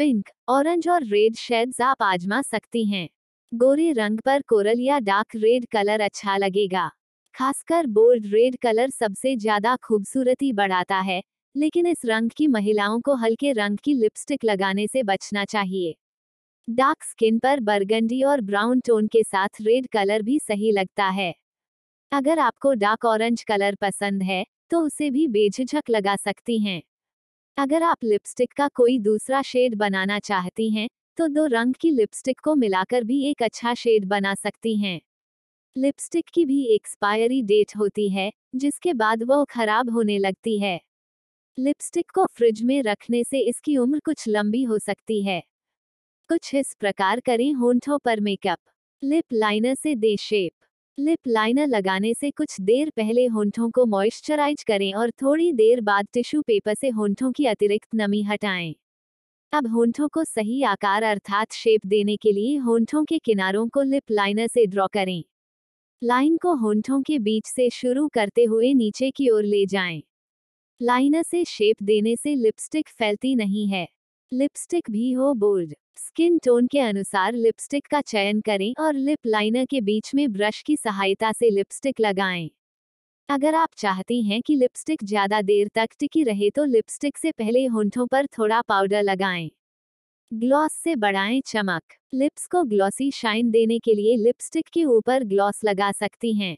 पिंक, 0.00 0.30
ऑरेंज 0.50 0.88
और 0.88 1.04
रेड 1.06 1.36
शेड्स 1.36 1.80
आप 1.82 2.02
आजमा 2.02 2.42
सकती 2.42 2.84
हैं। 2.86 3.08
गोरे 3.52 3.92
रंग 3.92 4.20
पर 4.20 4.42
कोरल 4.48 4.80
या 4.80 4.98
डार्क 5.00 5.36
रेड 5.36 5.66
कलर 5.72 6.00
अच्छा 6.02 6.36
लगेगा। 6.38 6.90
खासकर 7.34 7.86
बोल्ड 7.92 8.26
रेड 8.34 8.56
कलर 8.62 8.90
सबसे 8.90 9.36
ज़्यादा 9.38 9.76
खूबसूरती 9.82 10.52
बढ़ाता 10.54 11.00
है, 11.02 11.22
लेकिन 11.54 11.86
इस 11.86 12.06
रंग 12.06 12.30
की 12.30 12.46
महिलाओं 12.48 13.00
को 13.00 13.14
हल्के 13.16 13.52
रंग 13.54 13.78
की 13.84 13.94
लिपस्टिक 13.94 14.44
लगाने 14.44 14.86
से 14.86 15.02
बचना 15.04 15.44
चाहिए। 15.46 15.94
डार्क 16.68 17.02
स्किन 17.02 17.38
पर 17.38 17.60
बर्गंडी 17.60 18.22
और 18.22 18.40
ब्राउन 18.40 18.80
टोन 18.80 19.06
के 19.06 19.22
साथ 19.22 19.60
रेड 19.60 19.86
कलर 19.88 20.22
भी 20.22 20.38
सही 20.38 20.70
लगता 20.72 21.06
है। 21.06 21.34
अगर 22.12 22.38
आपको 22.38 22.72
डार्क 22.74 23.04
ऑरेंज 23.04 23.42
कलर 23.44 23.74
पसंद 23.74 24.22
है 24.22 24.44
तो 24.70 24.80
उसे 24.80 25.10
भी 25.10 25.26
बेझिझक 25.28 25.90
लगा 25.90 26.16
सकती 26.16 26.58
हैं। 26.60 26.82
अगर 27.58 27.82
आप 27.82 28.04
लिपस्टिक 28.04 28.52
का 28.52 28.68
कोई 28.68 28.98
दूसरा 29.00 29.42
शेड 29.42 29.74
बनाना 29.76 30.18
चाहती 30.20 30.70
हैं 30.70 30.88
तो 31.18 31.28
दो 31.28 31.46
रंग 31.48 31.74
की 31.74 31.90
लिपस्टिक 31.90 32.40
को 32.40 32.54
मिलाकर 32.54 33.04
भी 33.04 33.22
एक 33.26 33.42
अच्छा 33.42 33.74
शेड 33.74 34.06
बना 34.06 34.34
सकती 34.36 34.76
हैं। 34.78 35.00
लिपस्टिक 35.76 36.26
की 36.34 36.46
भी 36.46 36.64
एक्सपायरी 36.74 37.42
डेट 37.44 37.76
होती 37.78 38.08
है, 38.10 38.30
जिसके 38.56 38.94
बाद 38.94 39.22
वह 39.22 39.44
खराब 39.50 39.90
होने 39.90 40.18
लगती 40.18 40.58
है। 40.60 40.80
लिपस्टिक 41.58 42.10
को 42.10 42.26
फ्रिज 42.28 42.62
में 42.62 42.82
रखने 42.82 43.24
से 43.24 43.40
इसकी 43.40 43.76
उम्र 43.78 44.00
कुछ 44.04 44.28
लंबी 44.28 44.62
हो 44.64 44.78
सकती 44.80 45.22
है। 45.22 45.42
कुछ 46.30 46.54
इस 46.54 46.72
प्रकार 46.80 47.20
करें 47.20 47.52
होंठों 47.52 47.98
पर 47.98 48.20
मेकअप। 48.20 48.58
लिप 49.02 49.24
लाइनर 49.32 49.74
से 49.74 49.94
दे 49.94 50.16
शेप। 50.16 50.52
लिप 50.98 51.18
लाइनर 51.26 51.66
लगाने 51.66 52.14
से 52.14 52.30
कुछ 52.30 52.60
देर 52.60 52.90
पहले 52.90 53.26
होंठों 53.26 53.70
को 53.70 53.84
मॉइस्चराइज 53.86 54.62
करें 54.62 54.92
और 54.94 55.10
थोड़ी 55.22 55.52
देर 55.52 55.80
बाद 55.80 56.06
टिश्यू 56.12 56.42
पेपर 56.42 56.74
से 56.74 56.88
होंठों 56.88 57.32
की 57.32 57.46
अतिरिक्त 57.46 57.88
नमी 57.94 58.22
हटाएँ। 58.22 58.74
अब 59.52 59.66
होंठों 59.66 60.08
को 60.08 60.24
सही 60.24 60.62
आकार 60.62 61.02
अर्थात 61.02 61.52
शेप 61.52 61.86
देने 61.86 62.16
के 62.16 62.32
लिए 62.32 62.56
होंठों 62.56 63.04
के 63.04 63.18
किनारों 63.18 63.68
को 63.68 63.82
लिप 63.82 64.10
लाइनर 64.10 64.46
से 64.46 64.66
ड्रॉ 64.66 64.86
करें। 64.92 65.24
लाइन 66.02 66.36
को 66.36 66.54
होंठों 66.54 67.02
के 67.02 67.18
बीच 67.18 67.46
से 67.46 67.70
शुरू 67.70 68.08
करते 68.08 68.44
हुए 68.44 68.74
नीचे 68.74 69.10
की 69.10 69.28
ओर 69.30 69.44
ले 69.44 69.66
जाएँ। 69.66 70.02
लाइनर 70.82 71.22
से 71.22 71.44
शेप 71.44 71.82
देने 71.82 72.16
से 72.16 72.34
लिपस्टिक 72.34 72.88
फैलती 72.88 73.34
नहीं 73.34 73.68
है। 73.68 73.88
लिपस्टिक 74.32 74.90
भी 74.90 75.10
हो 75.12 75.32
बोल्ड 75.34 75.74
स्किन 75.98 76.38
टोन 76.44 76.66
के 76.66 76.78
अनुसार 76.78 77.32
लिपस्टिक 77.34 77.86
का 77.86 78.00
चयन 78.02 78.40
करें 78.40 78.72
और 78.80 78.94
लिप 78.94 79.26
लाइनर 79.26 79.64
के 79.66 79.80
बीच 79.80 80.14
में 80.14 80.32
ब्रश 80.32 80.60
की 80.62 80.76
सहायता 80.76 81.30
से 81.32 81.50
लिपस्टिक 81.50 82.00
लगाएँ। 82.00 82.48
अगर 83.28 83.54
आप 83.54 83.70
चाहती 83.78 84.22
हैं 84.22 84.40
कि 84.42 84.56
लिपस्टिक 84.56 85.04
ज़्यादा 85.04 85.40
देर 85.42 85.68
तक 85.74 85.88
टिकी 86.00 86.22
रहे 86.24 86.50
तो 86.50 86.64
लिपस्टिक 86.66 87.18
से 87.18 87.32
पहले 87.32 87.66
होंठों 87.66 88.06
पर 88.06 88.26
थोड़ा 88.38 88.60
पाउडर 88.62 89.02
लगाएँ। 89.02 89.50
ग्लॉस 90.32 90.72
से 90.74 90.96
बढ़ाएँ 90.96 91.40
चमक 91.46 91.82
लिप्स 92.14 92.46
को 92.46 92.64
ग्लॉसी 92.66 93.10
शाइन 93.12 93.50
देने 93.50 93.78
के 93.78 93.94
लिए 93.94 94.16
लिपस्टिक 94.18 94.68
के 94.74 94.84
ऊपर 94.86 95.24
ग्लॉस 95.26 95.60
लगा 95.64 95.92
सकती 95.92 96.34
हैं 96.34 96.56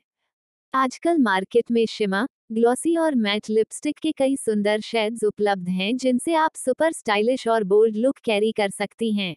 आजकल 0.75 1.19
मार्केट 1.19 1.71
में 1.71 1.85
शिमा, 1.87 2.27
ग्लॉसी 2.53 2.95
और 2.97 3.15
मैट 3.15 3.49
लिपस्टिक 3.51 3.99
के 3.99 4.11
कई 4.13 4.35
सुंदर 4.37 4.81
शेड्स 4.81 5.23
उपलब्ध 5.25 5.69
हैं 5.69 5.97
जिनसे 5.97 6.35
आप 6.35 6.57
सुपर 6.57 6.93
स्टाइलिश 6.93 7.47
और 7.49 7.65
बोल्ड 7.65 7.97
लुक 7.97 8.19
कैरी 8.25 8.51
कर 8.53 8.71
सकती 8.71 9.13
हैं। 9.13 9.35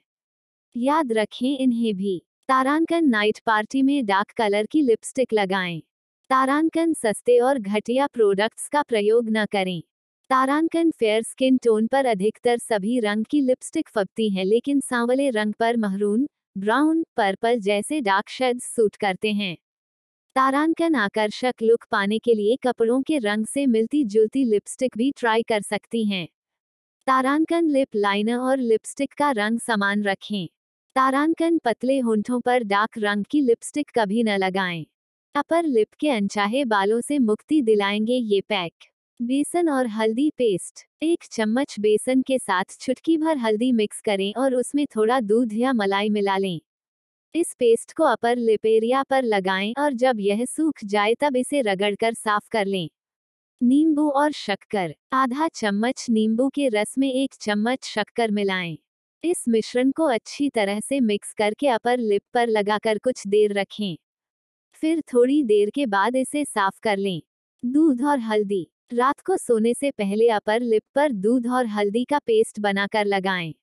याद 0.76 1.14
रखें 1.14 1.58
इन्हें 1.58 1.96
भी। 1.96 2.18
तारांकन 2.50 3.06
नाइट 3.06 3.40
पार्टी 3.46 3.82
में 3.82 4.06
डार्क 4.06 4.32
कलर 4.32 4.66
की 4.66 4.82
लिपस्टिक 4.82 5.34
लगाएँ। 5.34 5.80
तारांकन 6.30 6.94
सस्ते 6.94 7.40
और 7.40 7.60
घटिया 7.60 8.08
प्रोडक्ट्स 8.08 8.68
का 8.68 8.82
प्रयोग 8.82 9.30
न 9.30 9.46
करें। 9.46 9.82
तारांकन 10.30 10.92
फेयर 10.92 11.24
स्किन 11.24 11.58
टोन 11.58 11.88
पर 11.88 12.06
अधिकतर 12.06 12.58
सभी 12.58 13.00
रंग 13.00 13.26
की 13.26 13.42
लिपस्टिक 13.42 13.90
फबती 13.90 14.30
हैं 14.30 14.46
लेकिन 14.46 14.80
सांवले 14.80 15.30
रंग 15.30 15.54
पर 15.54 15.78
महरून 15.78 16.28
ब्राउन, 16.58 17.04
पर्पल 17.18 17.60
जैसे 17.60 18.02
डार्क 18.02 18.30
शेड्स 18.30 18.76
सूट 18.76 18.96
करते 18.96 19.32
हैं। 19.34 19.58
तारांकन 20.36 20.96
आकर्षक 20.96 21.54
लुक 21.62 21.86
पाने 21.92 22.20
के 22.20 22.34
लिए 22.34 22.56
कपड़ों 22.56 23.02
के 23.02 23.18
रंग 23.18 23.46
से 23.46 23.66
मिलती 23.66 24.04
जुलती 24.06 24.44
लिपस्टिक 24.46 24.98
भी 24.98 25.12
ट्राई 25.18 25.42
कर 25.42 25.62
सकती 25.62 26.06
हैं। 26.06 26.28
तारांकन 27.08 27.70
लिप 27.70 27.88
लाइनर 27.96 28.38
और 28.38 28.58
लिपस्टिक 28.58 29.14
का 29.14 29.32
रंग 29.32 29.60
समान 29.60 30.04
रखें। 30.04 30.48
तारांकन 30.96 31.58
पतले 31.58 32.00
होंठों 32.00 32.40
पर 32.42 32.64
डार्क 32.64 32.98
रंग 32.98 33.26
की 33.26 33.42
लिपस्टिक 33.42 33.92
कभी 33.96 34.24
न 34.24 34.38
लगाएँ। 34.38 34.86
अपर 35.36 35.64
लिप 35.64 35.88
के 36.00 36.10
अनचाहे 36.10 36.66
बालों 36.66 37.02
से 37.02 37.20
मुक्ति 37.20 37.62
दिलाएँगे 37.62 38.14
ये 38.14 38.42
पैक। 38.42 38.74
बेसन 39.22 39.70
और 39.70 39.88
हल्दी 39.88 40.30
पेस्ट। 40.30 40.86
एक 41.04 41.24
चम्मच 41.32 41.76
बेसन 41.80 42.22
के 42.22 42.40
साथ 42.40 42.80
छुटकी 42.80 43.18
भर 43.18 43.38
हल्दी 43.38 43.72
मिक्स 43.72 44.02
करें 44.02 44.34
और 44.34 44.56
उसमें 44.56 44.86
थोड़ा 44.96 45.20
दूध 45.20 45.54
या 45.54 45.74
मलाई 45.74 46.10
मिला 46.10 46.38
लें। 46.38 46.60
इस 47.36 47.54
पेस्ट 47.60 47.94
को 47.94 48.04
अपर 48.04 48.38
लिप 48.38 48.66
एरिया 48.66 49.04
पर 49.04 49.24
लगाएँ 49.24 49.74
और 49.80 49.94
जब 49.94 50.20
यह 50.20 50.46
सूख 50.46 50.74
जाए 50.86 51.14
तब 51.20 51.36
इसे 51.36 51.62
रगड़कर 51.62 52.14
साफ़ 52.14 52.48
कर 52.52 52.66
लें। 52.66 52.90
नींबू 53.62 54.10
और 54.10 54.32
शक्कर। 54.32 54.96
आधा 55.14 55.48
चम्मच 55.48 56.06
नींबू 56.10 56.50
के 56.50 56.70
रस 56.70 56.96
में 56.98 57.14
एक 57.14 57.36
चम्मच 57.42 57.86
शक्कर 57.86 58.32
मिलाएँ। 58.32 58.78
इस 59.24 59.46
मिश्रण 59.50 59.92
को 59.92 60.06
अच्छी 60.06 60.50
तरह 60.50 60.80
से 60.80 61.00
मिक्स 61.00 61.34
करके 61.34 61.68
अपर 61.68 61.98
लिप 61.98 62.22
पर 62.34 62.48
लगाकर 62.48 62.98
कुछ 62.98 63.28
देर 63.28 63.54
रखें। 63.54 63.98
फिर 64.84 65.02
थोड़ी 65.02 65.44
देर 65.44 65.70
के 65.70 65.86
बाद 65.86 66.16
इसे 66.16 66.46
साफ़ 66.46 66.80
कर 66.84 66.98
लें। 66.98 67.22
दूध 67.64 68.04
और 68.04 68.20
हल्दी। 68.20 68.68
रात 68.94 69.20
को 69.20 69.38
सोने 69.38 69.74
से 69.74 69.92
पहले 69.92 70.30
अपर 70.30 70.62
लिप 70.62 70.84
पर 70.96 71.12
दूध 71.12 71.48
और 71.48 71.66
हल्दी 71.66 72.06
का 72.06 72.20
पेस्ट 72.20 72.60
बनाकर 72.60 73.06
लगाएँ। 73.06 73.54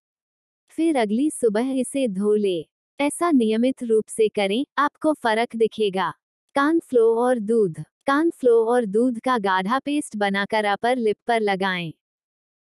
फिर 0.70 0.96
अगली 0.96 1.30
सुबह 1.30 1.72
इसे 1.80 2.08
धो 2.08 2.34
ले। 2.34 2.75
ऐसा 3.00 3.30
नियमित 3.30 3.82
रूप 3.82 4.04
से 4.08 4.28
करें, 4.28 4.64
आपको 4.78 5.12
फ़र्क 5.14 5.56
दिखेगा। 5.56 6.10
कान 6.56 6.78
फ्लो 6.80 7.04
और 7.16 7.38
दूध। 7.38 7.80
कान 8.06 8.30
फ्लो 8.30 8.54
और 8.64 8.84
दूध 8.86 9.18
का 9.20 9.36
गाढ़ा 9.38 9.78
पेस्ट 9.78 10.16
बनाकर 10.16 10.64
अपर 10.64 10.96
लिप 10.96 11.16
पर 11.26 11.40
लगाएँ। 11.40 11.92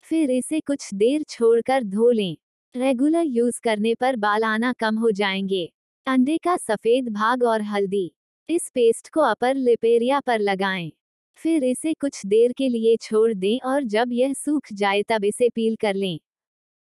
फिर 0.05 0.31
इसे 0.31 0.59
कुछ 0.59 0.93
देर 0.93 1.23
छोड़कर 1.29 1.83
धो 1.83 2.11
लें। 2.11 2.37
रेगुलर 2.75 3.25
यूज़ 3.25 3.61
करने 3.63 3.95
पर 3.95 4.15
बाल 4.15 4.43
आना 4.43 4.73
कम 4.73 4.97
हो 4.97 5.11
जाएँगे। 5.11 5.65
अंडे 6.07 6.37
का 6.37 6.57
सफ़ेद 6.57 7.09
भाग 7.09 7.43
और 7.43 7.61
हल्दी। 7.61 8.11
इस 8.49 8.69
पेस्ट 8.75 9.09
को 9.09 9.21
अपर 9.21 9.55
लिप 9.55 9.85
एरिया 9.85 10.19
पर 10.19 10.39
लगाएँ। 10.39 10.91
फिर 11.39 11.63
इसे 11.63 11.93
कुछ 11.93 12.25
देर 12.25 12.53
के 12.53 12.69
लिए 12.69 12.97
छोड़ 12.97 13.33
दें 13.33 13.59
और 13.65 13.83
जब 13.83 14.09
यह 14.11 14.33
सूख 14.33 14.73
जाए 14.73 15.03
तब 15.03 15.25
इसे 15.25 15.49
पील 15.49 15.75
कर 15.75 15.95
लें। 15.95 16.19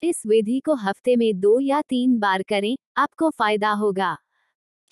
इस 0.02 0.22
विधि 0.26 0.60
को 0.60 0.74
हफ़्ते 0.74 1.16
में 1.16 1.40
दो 1.40 1.60
या 1.60 1.80
तीन 1.82 2.18
बार 2.18 2.42
करें, 2.42 2.76
आपको 2.96 3.30
फ़ायदा 3.30 3.70
होगा। 3.70 4.16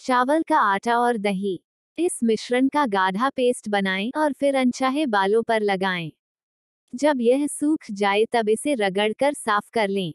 चावल 0.01 0.43
का 0.43 0.59
आटा 0.59 0.99
और 0.99 1.17
दही। 1.17 1.61
इस 1.99 2.21
मिश्रण 2.25 2.69
का 2.69 2.87
गाढ़ा 2.87 3.29
पेस्ट 3.31 3.69
बनाएँ 3.69 4.11
और 4.17 4.33
फिर 4.33 4.57
अनचाहे 4.57 5.07
बालों 5.07 5.43
पर 5.43 5.63
लगाएँ। 5.63 6.13
जब 6.95 7.21
यह 7.21 7.47
सूख 7.47 7.91
जाए 7.91 8.25
तब 8.33 8.49
इसे 8.49 8.75
रगड़कर 8.75 9.33
साफ़ 9.35 9.71
कर 9.73 9.89
लें। 9.89 10.13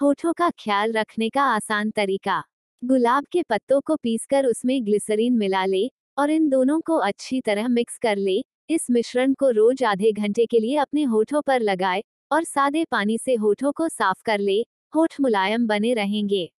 होठों 0.00 0.32
का 0.32 0.50
ख्याल 0.50 0.92
रखने 0.92 1.28
का 1.28 1.42
आसान 1.44 1.90
तरीका। 1.90 2.42
गुलाब 2.82 3.24
के 3.32 3.42
पत्तों 3.42 3.80
को 3.80 3.96
पीसकर 3.96 4.46
उसमें 4.46 4.86
ग्लिसरीन 4.86 5.36
मिला 5.38 5.64
ले 5.64 5.88
और 6.18 6.30
इन 6.30 6.48
दोनों 6.48 6.80
को 6.80 6.96
अच्छी 6.96 7.40
तरह 7.40 7.68
मिक्स 7.68 7.98
कर 7.98 8.16
ले। 8.16 8.42
इस 8.70 8.86
मिश्रण 8.90 9.34
को 9.34 9.50
रोज 9.50 9.84
आधे 9.84 10.12
घंटे 10.12 10.46
के 10.46 10.60
लिए 10.60 10.76
अपने 10.76 11.02
होठों 11.04 11.42
पर 11.42 11.60
लगाए 11.60 12.02
और 12.34 12.44
सादे 12.44 12.84
पानी 12.84 13.18
से 13.18 13.34
होठों 13.34 13.72
को 13.72 13.88
साफ़ 13.88 14.22
कर 14.24 14.38
ले, 14.38 14.66
होठ 14.94 15.14
मुलायम 15.20 15.66
बने 15.66 15.94
रहेंगे। 15.94 16.52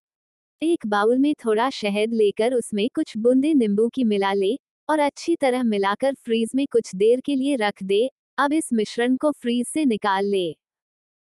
एक 0.61 0.87
बाउल 0.87 1.17
में 1.17 1.33
थोड़ा 1.45 1.69
शहद 1.69 2.13
लेकर 2.13 2.53
उसमें 2.53 2.89
कुछ 2.95 3.17
बूंदे 3.17 3.53
नींबू 3.53 3.89
की 3.89 4.03
मिला 4.03 4.33
ले 4.33 4.59
और 4.89 4.99
अच्छी 4.99 5.35
तरह 5.35 5.63
मिलाकर 5.63 6.13
फ्रीज 6.13 6.51
में 6.55 6.67
कुछ 6.71 6.95
देर 6.95 7.21
के 7.21 7.35
लिए 7.35 7.55
रख 7.55 7.83
दे, 7.83 8.09
अब 8.37 8.53
इस 8.53 8.69
मिश्रण 8.73 9.17
को 9.17 9.31
फ्रीज 9.31 9.67
से 9.67 9.85
निकाल 9.85 10.25
ले। 10.25 10.53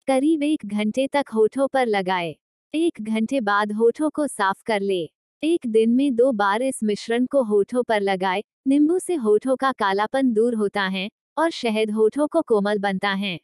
करीब 0.09 0.43
एक 0.43 0.67
घंटे 0.67 1.07
तक 1.07 1.25
होठों 1.35 1.69
पर 1.69 1.87
लगाए। 1.87 2.37
एक 2.75 3.03
घंटे 3.03 3.41
बाद 3.41 3.73
होठों 3.73 4.11
को 4.11 4.27
साफ़ 4.27 4.63
कर 4.67 4.81
ले। 4.81 5.11
एक 5.43 5.67
दिन 5.67 5.91
में 5.91 6.17
दो 6.17 6.33
बार 6.33 6.63
इस 6.63 6.83
मिश्रण 6.83 7.27
को 7.27 7.43
होठों 7.43 7.83
पर 7.83 8.01
लगाए, 8.01 8.45
नींबू 8.67 8.99
से 8.99 9.15
होठों 9.15 9.57
का 9.57 9.73
कालापन 9.73 10.33
दूर 10.33 10.55
होता 10.55 10.83
है 10.83 11.11
और 11.39 11.51
शहद 11.51 11.91
होठों 11.91 12.29
को 12.29 12.43
कोमल 12.43 12.79
बनता 12.79 13.11
है। 13.11 13.41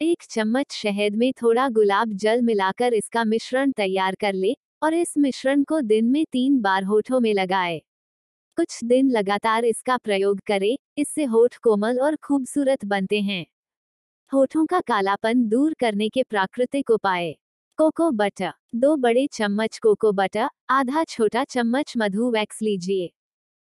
एक 0.00 0.22
चम्मच 0.22 0.72
शहद 0.72 1.14
में 1.16 1.32
थोड़ा 1.32 1.68
गुलाब 1.68 2.12
जल 2.12 2.42
मिलाकर 2.42 2.94
इसका 2.94 3.24
मिश्रण 3.24 3.72
तैयार 3.72 4.14
कर 4.14 4.32
ले 4.32 4.54
और 4.82 4.94
इस 4.94 5.14
मिश्रण 5.18 5.64
को 5.64 5.80
दिन 5.80 6.04
में 6.04 6.24
तीन 6.32 6.60
बार 6.60 6.84
होठों 6.84 7.20
में 7.20 7.34
लगाए। 7.34 7.78
कुछ 8.56 8.84
दिन 8.84 9.10
लगातार 9.10 9.64
इसका 9.64 9.96
प्रयोग 9.96 10.40
करें, 10.46 10.78
इससे 10.98 11.24
होठ 11.24 11.56
कोमल 11.56 11.98
और 11.98 12.16
खूबसूरत 12.16 12.84
बनते 12.84 13.20
हैं। 13.20 13.46
होठों 14.32 14.66
का 14.66 14.80
कालापन 14.80 15.48
दूर 15.48 15.74
करने 15.74 16.08
के 16.08 16.22
प्राकृतिक 16.22 16.90
उपाय। 16.90 17.32
कोको 17.78 18.10
बटर, 18.10 18.52
दो 18.74 18.96
बड़े 18.96 19.26
चम्मच 19.32 19.78
कोको 19.78 20.12
बटर, 20.12 20.48
आधा 20.70 21.04
छोटा 21.04 21.44
चम्मच 21.44 21.94
मधु 21.96 22.30
वैक्स 22.30 22.62
लीजिए। 22.62 23.12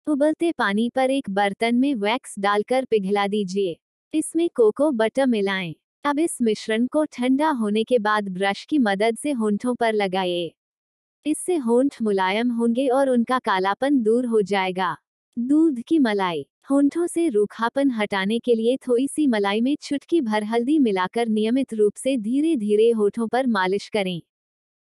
उबलते 0.07 0.51
पानी 0.51 0.89
पर 0.89 1.11
एक 1.11 1.29
बर्तन 1.29 1.75
में 1.75 1.95
वैक्स 1.95 2.39
डालकर 2.39 2.85
पिघला 2.85 3.27
दीजिए। 3.27 3.77
इसमें 4.13 4.49
कोको 4.55 4.91
बटर 4.91 5.25
मिलाएँ। 5.25 5.75
अब 6.05 6.19
इस 6.19 6.37
मिश्रण 6.41 6.87
को 6.87 7.05
ठंडा 7.05 7.49
होने 7.49 7.83
के 7.83 7.99
बाद 7.99 8.29
ब्रश 8.29 8.65
की 8.65 8.77
मदद 8.79 9.17
से 9.17 9.31
होंठों 9.31 9.75
पर 9.75 9.93
लगाइए 9.93 10.51
इससे 11.25 11.55
होंठ 11.55 12.01
मुलायम 12.01 12.51
होंगे 12.51 12.87
और 12.87 13.09
उनका 13.09 13.39
कालापन 13.39 14.01
दूर 14.03 14.25
हो 14.25 14.41
जाएगा। 14.41 14.97
दूध 15.37 15.81
की 15.87 15.99
मलाई। 15.99 16.45
होंठों 16.71 17.07
से 17.07 17.29
रूखापन 17.29 17.91
हटाने 17.91 18.39
के 18.39 18.55
लिए 18.55 18.77
थोड़ी 18.77 19.07
सी 19.07 19.27
मलाई 19.27 19.61
में 19.61 19.75
छुटकी 19.81 20.21
भर 20.21 20.43
हल्दी 20.43 20.79
मिलाकर 20.79 21.27
नियमित 21.27 21.73
रूप 21.73 21.93
से 21.95 22.17
धीरे 22.17 22.55
धीरे 22.55 22.91
होठों 22.91 23.27
पर 23.27 23.47
मालिश 23.47 23.89
करें। 23.89 24.21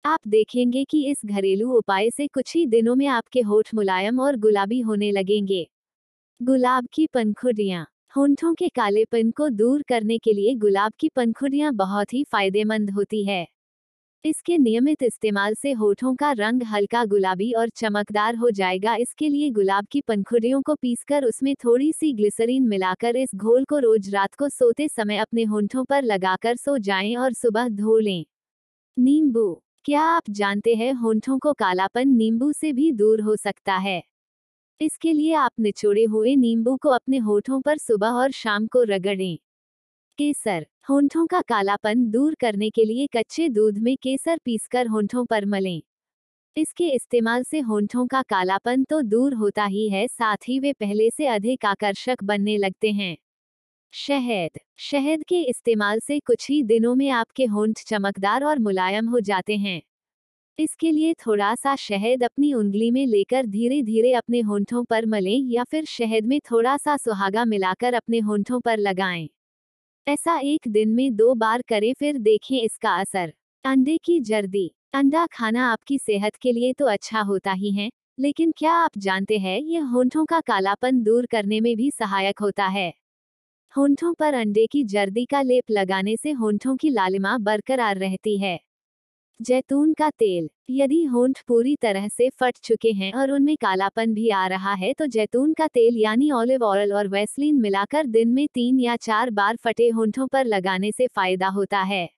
आप 0.05 0.21
देखेंगे 0.29 0.85
कि 0.85 1.07
इस 1.11 1.21
घरेलू 1.25 1.71
उपाय 1.73 2.11
से 2.11 2.27
कुछ 2.27 2.57
ही 2.57 2.67
दिनों 2.67 2.97
में 2.97 3.07
आपके 3.07 3.41
होठ 3.41 3.75
मुलायम 3.75 4.21
और 4.21 4.37
गुलाबी 4.37 4.81
होने 4.81 5.13
लगेंगे। 5.13 5.69
गुलाब 6.41 6.89
की 6.93 7.07
पंखुड़ियाँ। 7.07 7.87
होंठों 8.19 8.55
के 8.55 8.69
कालेपन 8.69 9.31
को 9.31 9.49
दूर 9.49 9.83
करने 9.83 10.19
के 10.19 10.33
लिए 10.33 10.55
गुलाब 10.55 10.93
की 11.01 11.09
पंखुड़ियाँ 11.09 11.73
बहुत 11.73 12.13
ही 12.15 12.25
फ़ायदेमंद 12.25 12.91
होती 12.91 13.25
है। 13.25 13.47
इसके 14.25 14.59
नियमित 14.59 15.03
इस्तेमाल 15.03 15.55
से 15.55 15.73
होठों 15.73 16.15
का 16.15 16.33
रंग 16.33 16.63
हल्का 16.63 17.05
गुलाबी 17.05 17.53
और 17.53 17.69
चमकदार 17.69 18.37
हो 18.37 18.51
जाएगा। 18.51 18.95
इसके 18.97 19.29
लिए 19.29 19.51
गुलाब 19.51 19.87
की 19.93 20.01
पंखुड़ियों 20.01 20.63
को 20.63 20.75
पीसकर 20.75 21.25
उसमें 21.25 21.55
थोड़ी 21.55 21.93
सी 21.93 22.13
ग्लिसरीन 22.13 22.69
मिलाकर 22.69 23.17
इस 23.17 23.35
घोल 23.35 23.65
को 23.65 23.79
रोज 23.79 24.15
रात 24.15 24.35
को 24.35 24.49
सोते 24.49 24.89
समय 24.89 25.19
अपने 25.19 25.45
होंठों 25.45 25.85
पर 25.85 26.03
लगाकर 26.03 26.57
सो 26.57 26.79
जाएँ 26.79 27.17
और 27.17 27.33
सुबह 27.33 27.69
धो 27.69 27.99
लें। 27.99 28.25
नींबू, 28.97 29.63
क्या 29.85 30.03
आप 30.03 30.31
जानते 30.31 30.75
हैं 30.75 30.93
होंठों 30.95 31.39
को 31.39 31.53
कालापन 31.53 32.09
नींबू 32.09 32.53
से 32.53 32.73
भी 32.73 32.93
दूर 32.93 33.21
हो 33.21 33.37
सकता 33.37 33.77
है? 33.77 34.03
इसके 34.81 35.13
लिए 35.13 35.33
आप 35.35 35.53
निचोड़े 35.61 36.05
हुए 36.05 36.35
नींबू 36.37 36.77
को 36.77 36.89
अपने 36.89 37.19
होठों 37.19 37.61
पर 37.61 37.79
सुबह 37.79 38.09
और 38.09 38.31
शाम 38.31 38.67
को 38.67 38.83
रगड़ें। 38.83 39.37
केसर, 40.19 40.67
होंठों 40.91 41.27
का 41.27 41.41
कालापन 41.43 42.05
दूर 42.11 42.35
करने 42.35 42.71
के 42.71 42.85
लिए 42.85 43.07
कच्चे 43.17 43.49
दूध 43.49 43.79
में 43.79 43.97
केसर 44.03 44.39
पीसकर 44.45 44.87
होंठों 44.87 45.25
पर 45.27 45.45
मलें। 45.47 45.83
इसके 46.57 46.89
इस्तेमाल 46.89 47.43
से 47.43 47.61
होंठों 47.61 48.07
का 48.07 48.23
कालापन 48.23 48.85
तो 48.85 49.03
दूर 49.03 49.35
होता 49.35 49.65
ही 49.65 49.89
है, 49.89 50.09
साथ 50.09 50.49
ही 50.49 50.59
वे 50.61 50.73
पहले 50.73 51.11
से 51.11 51.27
अधिक 51.27 51.65
आकर्षक 51.67 52.25
बनने 52.25 52.57
लगते 52.59 52.93
हैं। 52.93 53.17
शहद 53.93 54.59
शहद 54.79 55.25
के 55.25 55.43
इस्तेमाल 55.43 56.01
से 56.01 56.21
कुछ 56.21 56.51
ही 56.51 56.63
दिनों 56.63 56.95
में 56.95 57.11
आपके 57.11 57.45
होंठ 57.47 57.83
चमकदार 57.87 58.45
और 58.45 58.59
मुलायम 58.59 59.09
हो 59.09 59.21
जाते 59.21 59.57
हैं। 59.57 59.83
इसके 60.59 60.91
लिए 60.91 61.15
थोड़ा 61.15 61.55
सा 61.55 61.75
शहद 61.77 62.23
अपनी 62.25 62.53
उंगली 62.55 62.91
में 62.91 63.07
लेकर 63.07 63.47
धीरे 63.47 63.83
धीरे 63.83 64.13
अपने 64.13 64.41
होंठों 64.41 64.85
पर 64.85 65.07
मलें 65.07 65.39
या 65.51 65.65
फिर 65.65 65.85
शहद 65.85 66.27
में 66.27 66.39
थोड़ा 66.51 66.77
सा 66.77 66.97
सुहागा 66.97 67.45
मिलाकर 67.45 67.95
अपने 67.95 68.19
होंठों 68.19 68.61
पर 68.61 68.79
लगाएँ। 68.79 69.29
ऐसा 70.07 70.39
एक 70.41 70.69
दिन 70.69 70.89
में 70.89 71.17
दो 71.17 71.35
बार 71.35 71.63
करें 71.63 71.93
फिर 71.95 72.19
देखें 72.19 72.59
इसका 72.61 72.97
असर। 72.97 73.33
अंडे 73.65 73.99
की 74.05 74.21
जर्दी। 74.21 74.71
अंडा 74.95 75.27
खाना 75.27 75.67
आपकी 75.73 75.99
सेहत 75.99 76.37
के 76.37 76.53
लिए 76.53 76.73
तो 76.73 76.87
अच्छा 76.87 77.21
होता 77.21 77.53
ही 77.53 77.73
है, 77.73 77.91
लेकिन 78.19 78.53
क्या 78.59 78.73
आप 78.75 78.99
जानते 78.99 79.39
हैं 79.39 79.59
यह 79.61 79.85
होंठों 79.85 80.25
का 80.25 80.41
कालापन 80.41 81.03
दूर 81.03 81.27
करने 81.27 81.61
में 81.61 81.77
भी 81.77 81.91
सहायक 81.91 82.41
होता 82.41 82.67
है? 82.67 82.93
होंठों 83.75 84.15
पर 84.15 84.35
अंडे 84.35 84.67
की 84.67 84.85
जर्दी 84.85 85.25
का 85.25 85.43
लेप 85.43 85.71
लगाने 85.71 86.17
से 86.17 86.33
होंठों 86.33 86.77
की 86.77 86.91
लालिमा 86.91 87.39
बरकरार 87.39 87.99
रहती 87.99 88.39
है। 88.39 88.59
जैतून 89.41 89.93
का 89.95 90.09
तेल। 90.11 90.49
यदि 90.71 91.03
होंठ 91.05 91.41
पूरी 91.49 91.75
तरह 91.77 92.07
से 92.09 92.29
फट 92.31 92.57
चुके 92.59 92.91
हैं 92.93 93.13
और 93.13 93.31
उनमें 93.31 93.57
कालापन 93.57 94.15
भी 94.15 94.29
आ 94.31 94.47
रहा 94.47 94.73
है 94.75 94.93
तो 94.93 95.07
जैतून 95.07 95.53
का 95.53 95.67
तेल 95.69 95.97
यानी 95.97 96.31
ऑलिव 96.31 96.65
ऑयल 96.65 96.93
और 96.93 97.09
वैसलीन 97.09 97.61
मिलाकर 97.61 98.07
दिन 98.07 98.29
में 98.29 98.47
तीन 98.55 98.81
या 98.81 98.97
चार 98.97 99.31
बार 99.31 99.57
फटे 99.57 99.89
होंठों 99.89 100.27
पर 100.27 100.45
लगाने 100.45 100.91
से 100.93 101.07
फ़ायदा 101.07 101.49
होता 101.49 101.81
है। 101.83 102.09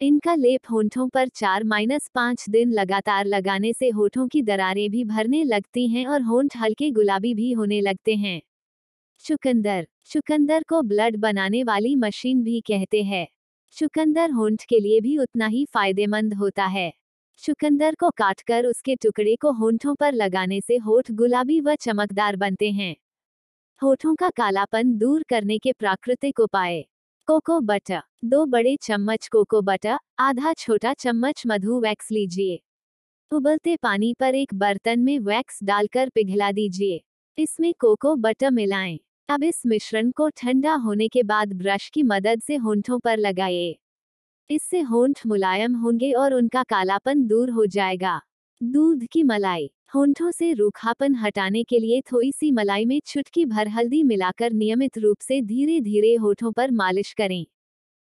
इनका 0.00 0.34
लेप 0.34 0.70
होंठों 0.70 1.08
पर 1.08 1.28
चार 1.30 1.64
माइनस 1.64 2.10
पाँच 2.14 2.48
दिन 2.50 2.72
लगातार 2.72 3.26
लगाने 3.26 3.72
से 3.72 3.88
होठों 3.90 4.26
की 4.28 4.42
दरारें 4.42 4.88
भी 4.90 5.04
भरने 5.04 5.44
लगती 5.44 5.88
हैं 5.88 6.06
और 6.06 6.22
होंठ 6.22 6.56
हल्के 6.56 6.90
गुलाबी 6.92 7.34
भी 7.34 7.52
होने 7.52 7.80
लगते 7.80 8.14
हैं। 8.16 8.40
चुकंदर। 9.24 9.86
चुकंदर 10.06 10.64
को 10.68 10.82
ब्लड 10.82 11.16
बनाने 11.18 11.64
वाली 11.64 11.96
मशीन 11.96 12.42
भी 12.44 12.60
कहते 12.60 13.02
हैं। 13.04 13.26
चुकंदर 13.72 14.30
होंठ 14.30 14.64
के 14.64 14.80
लिए 14.80 15.00
भी 15.00 15.18
उतना 15.18 15.46
ही 15.46 15.64
फ़ायदेमंद 15.64 16.34
होता 16.34 16.64
है। 16.64 16.92
चुकंदर 17.38 17.94
को 17.94 18.10
काटकर 18.10 18.66
उसके 18.66 18.96
टुकड़े 18.96 19.36
को 19.36 19.52
होंठों 19.52 19.94
पर 19.94 20.12
लगाने 20.12 20.60
से 20.60 20.76
होठ 20.76 21.10
गुलाबी 21.10 21.60
व 21.60 21.74
चमकदार 21.74 22.36
बनते 22.36 22.70
हैं। 22.70 22.96
होठों 23.82 24.14
का 24.14 24.30
कालापन 24.30 24.98
दूर 24.98 25.22
करने 25.22 25.58
के 25.58 25.72
प्राकृतिक 25.72 26.40
उपाय। 26.40 26.84
कोको 27.26 27.60
बटर, 27.60 28.02
दो 28.24 28.46
बड़े 28.46 28.76
चम्मच 28.82 29.28
कोको 29.28 29.62
बटर, 29.62 29.98
आधा 30.18 30.52
छोटा 30.52 30.92
चम्मच 30.94 31.42
मधु 31.46 31.80
वैक्स 31.80 32.10
लीजिए। 32.12 32.62
उबलते 33.32 33.76
पानी 33.76 34.14
पर 34.14 34.34
एक 34.34 34.54
बर्तन 34.54 35.00
में 35.00 35.18
वैक्स 35.18 35.58
डालकर 35.62 36.08
पिघला 36.08 36.52
दीजिए। 36.52 37.04
इसमें 37.38 37.74
कोको 37.78 38.16
बटर 38.16 38.50
मिलाएँ। 38.50 38.98
अब 39.28 39.44
इस 39.44 39.62
मिश्रण 39.66 40.10
को 40.10 40.28
ठंडा 40.28 40.74
होने 40.74 41.08
के 41.08 41.22
बाद 41.22 41.52
ब्रश 41.52 41.88
की 41.88 42.02
मदद 42.02 42.40
से 42.40 42.56
होंठों 42.56 42.98
पर 42.98 43.18
लगाइए 43.18 43.76
इससे 44.50 44.80
होंठ 44.80 45.26
मुलायम 45.26 45.76
होंगे 45.76 46.12
और 46.12 46.34
उनका 46.34 46.62
कालापन 46.62 47.26
दूर 47.26 47.50
हो 47.50 47.66
जाएगा। 47.66 48.20
दूध 48.60 49.04
की 49.12 49.22
मलाई। 49.22 49.70
होंठों 49.94 50.30
से 50.30 50.52
रूखापन 50.52 51.14
हटाने 51.14 51.64
के 51.64 51.78
लिए 51.78 52.00
थोड़ी 52.12 52.32
सी 52.32 52.50
मलाई 52.52 52.84
में 52.84 53.00
चुटकी 53.06 53.44
भर 53.46 53.68
हल्दी 53.68 54.02
मिलाकर 54.02 54.52
नियमित 54.52 54.98
रूप 54.98 55.18
से 55.20 55.42
धीरे 55.42 55.80
धीरे 55.80 56.14
होठों 56.14 56.52
पर 56.52 56.70
मालिश 56.70 57.12
करें। 57.12 57.46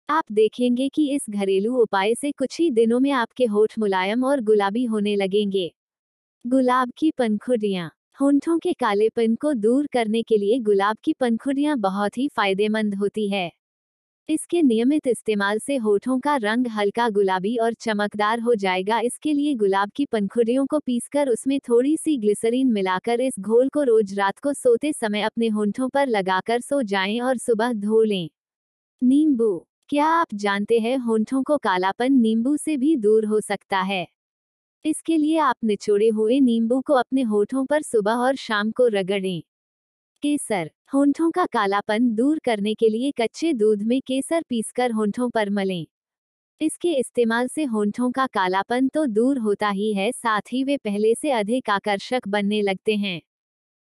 आप 0.09 0.23
देखेंगे 0.31 0.89
कि 0.89 1.11
इस 1.15 1.25
घरेलू 1.29 1.75
उपाय 1.77 2.15
से 2.15 2.31
कुछ 2.31 2.59
ही 2.59 2.71
दिनों 2.71 2.99
में 2.99 3.11
आपके 3.11 3.45
होठ 3.45 3.79
मुलायम 3.79 4.23
और 4.23 4.41
गुलाबी 4.41 4.85
होने 4.85 5.15
लगेंगे। 5.15 5.71
गुलाब 6.45 6.91
की 6.97 7.11
पंखुड़ियाँ। 7.11 7.91
होंठों 8.19 8.57
के 8.59 8.71
कालेपन 8.73 9.35
को 9.35 9.53
दूर 9.53 9.87
करने 9.87 10.21
के 10.23 10.37
लिए 10.37 10.59
गुलाब 10.59 10.97
की 11.03 11.13
पंखुड़ियाँ 11.13 11.75
बहुत 11.77 12.17
ही 12.17 12.27
फ़ायदेमंद 12.27 12.95
होती 12.95 13.27
है। 13.29 13.51
इसके 14.29 14.61
नियमित 14.61 15.07
इस्तेमाल 15.07 15.59
से 15.59 15.77
होठों 15.77 16.19
का 16.19 16.35
रंग 16.37 16.67
हल्का 16.67 17.09
गुलाबी 17.09 17.55
और 17.57 17.73
चमकदार 17.75 18.39
हो 18.39 18.55
जाएगा। 18.55 18.99
इसके 19.01 19.33
लिए 19.33 19.53
गुलाब 19.55 19.91
की 19.95 20.05
पंखुड़ियों 20.05 20.65
को 20.65 20.79
पीसकर 20.79 21.29
उसमें 21.29 21.59
थोड़ी 21.69 21.95
सी 21.97 22.17
ग्लिसरीन 22.17 22.71
मिलाकर 22.73 23.21
इस 23.21 23.39
घोल 23.39 23.69
को 23.69 23.83
रोज 23.83 24.13
रात 24.19 24.39
को 24.39 24.53
सोते 24.53 24.93
समय 24.93 25.21
अपने 25.21 25.47
होंठों 25.49 25.89
पर 25.89 26.07
लगाकर 26.07 26.61
सो 26.61 26.81
जाएँ 26.83 27.19
और 27.21 27.37
सुबह 27.37 27.73
धो 27.75 28.03
लें। 28.03 28.29
नींबू, 29.01 29.57
क्या 29.89 30.07
आप 30.07 30.35
जानते 30.35 30.79
हैं 30.79 30.97
होंठों 30.99 31.43
को 31.43 31.57
कालापन 31.59 32.13
नींबू 32.13 32.57
से 32.57 32.77
भी 32.77 32.95
दूर 32.97 33.25
हो 33.25 33.41
सकता 33.41 33.81
है? 33.83 34.07
इसके 34.85 35.17
लिए 35.17 35.37
आप 35.37 35.55
निचोड़े 35.63 36.07
हुए 36.09 36.39
नींबू 36.39 36.79
को 36.81 36.93
अपने 36.93 37.21
होठों 37.21 37.65
पर 37.65 37.81
सुबह 37.81 38.11
और 38.17 38.35
शाम 38.35 38.71
को 38.71 38.87
रगड़ें। 38.87 39.41
केसर, 40.23 40.71
होंठों 40.93 41.31
का 41.31 41.45
कालापन 41.45 42.09
दूर 42.15 42.39
करने 42.39 42.73
के 42.75 42.89
लिए 42.89 43.11
कच्चे 43.11 43.53
दूध 43.53 43.83
में 43.83 44.01
केसर 44.01 44.43
पीसकर 44.49 44.91
होंठों 44.91 45.29
पर 45.29 45.49
मलें। 45.49 45.85
इसके 46.61 46.93
इस्तेमाल 46.93 47.47
से 47.47 47.63
होंठों 47.65 48.11
का 48.11 48.27
कालापन 48.27 48.87
तो 48.89 49.05
दूर 49.07 49.39
होता 49.39 49.69
ही 49.69 49.93
है, 49.93 50.11
साथ 50.11 50.53
ही 50.53 50.63
वे 50.63 50.77
पहले 50.77 51.15
से 51.15 51.31
अधिक 51.31 51.69
आकर्षक 51.69 52.27
बनने 52.27 52.61
लगते 52.61 52.95
हैं। 52.95 53.21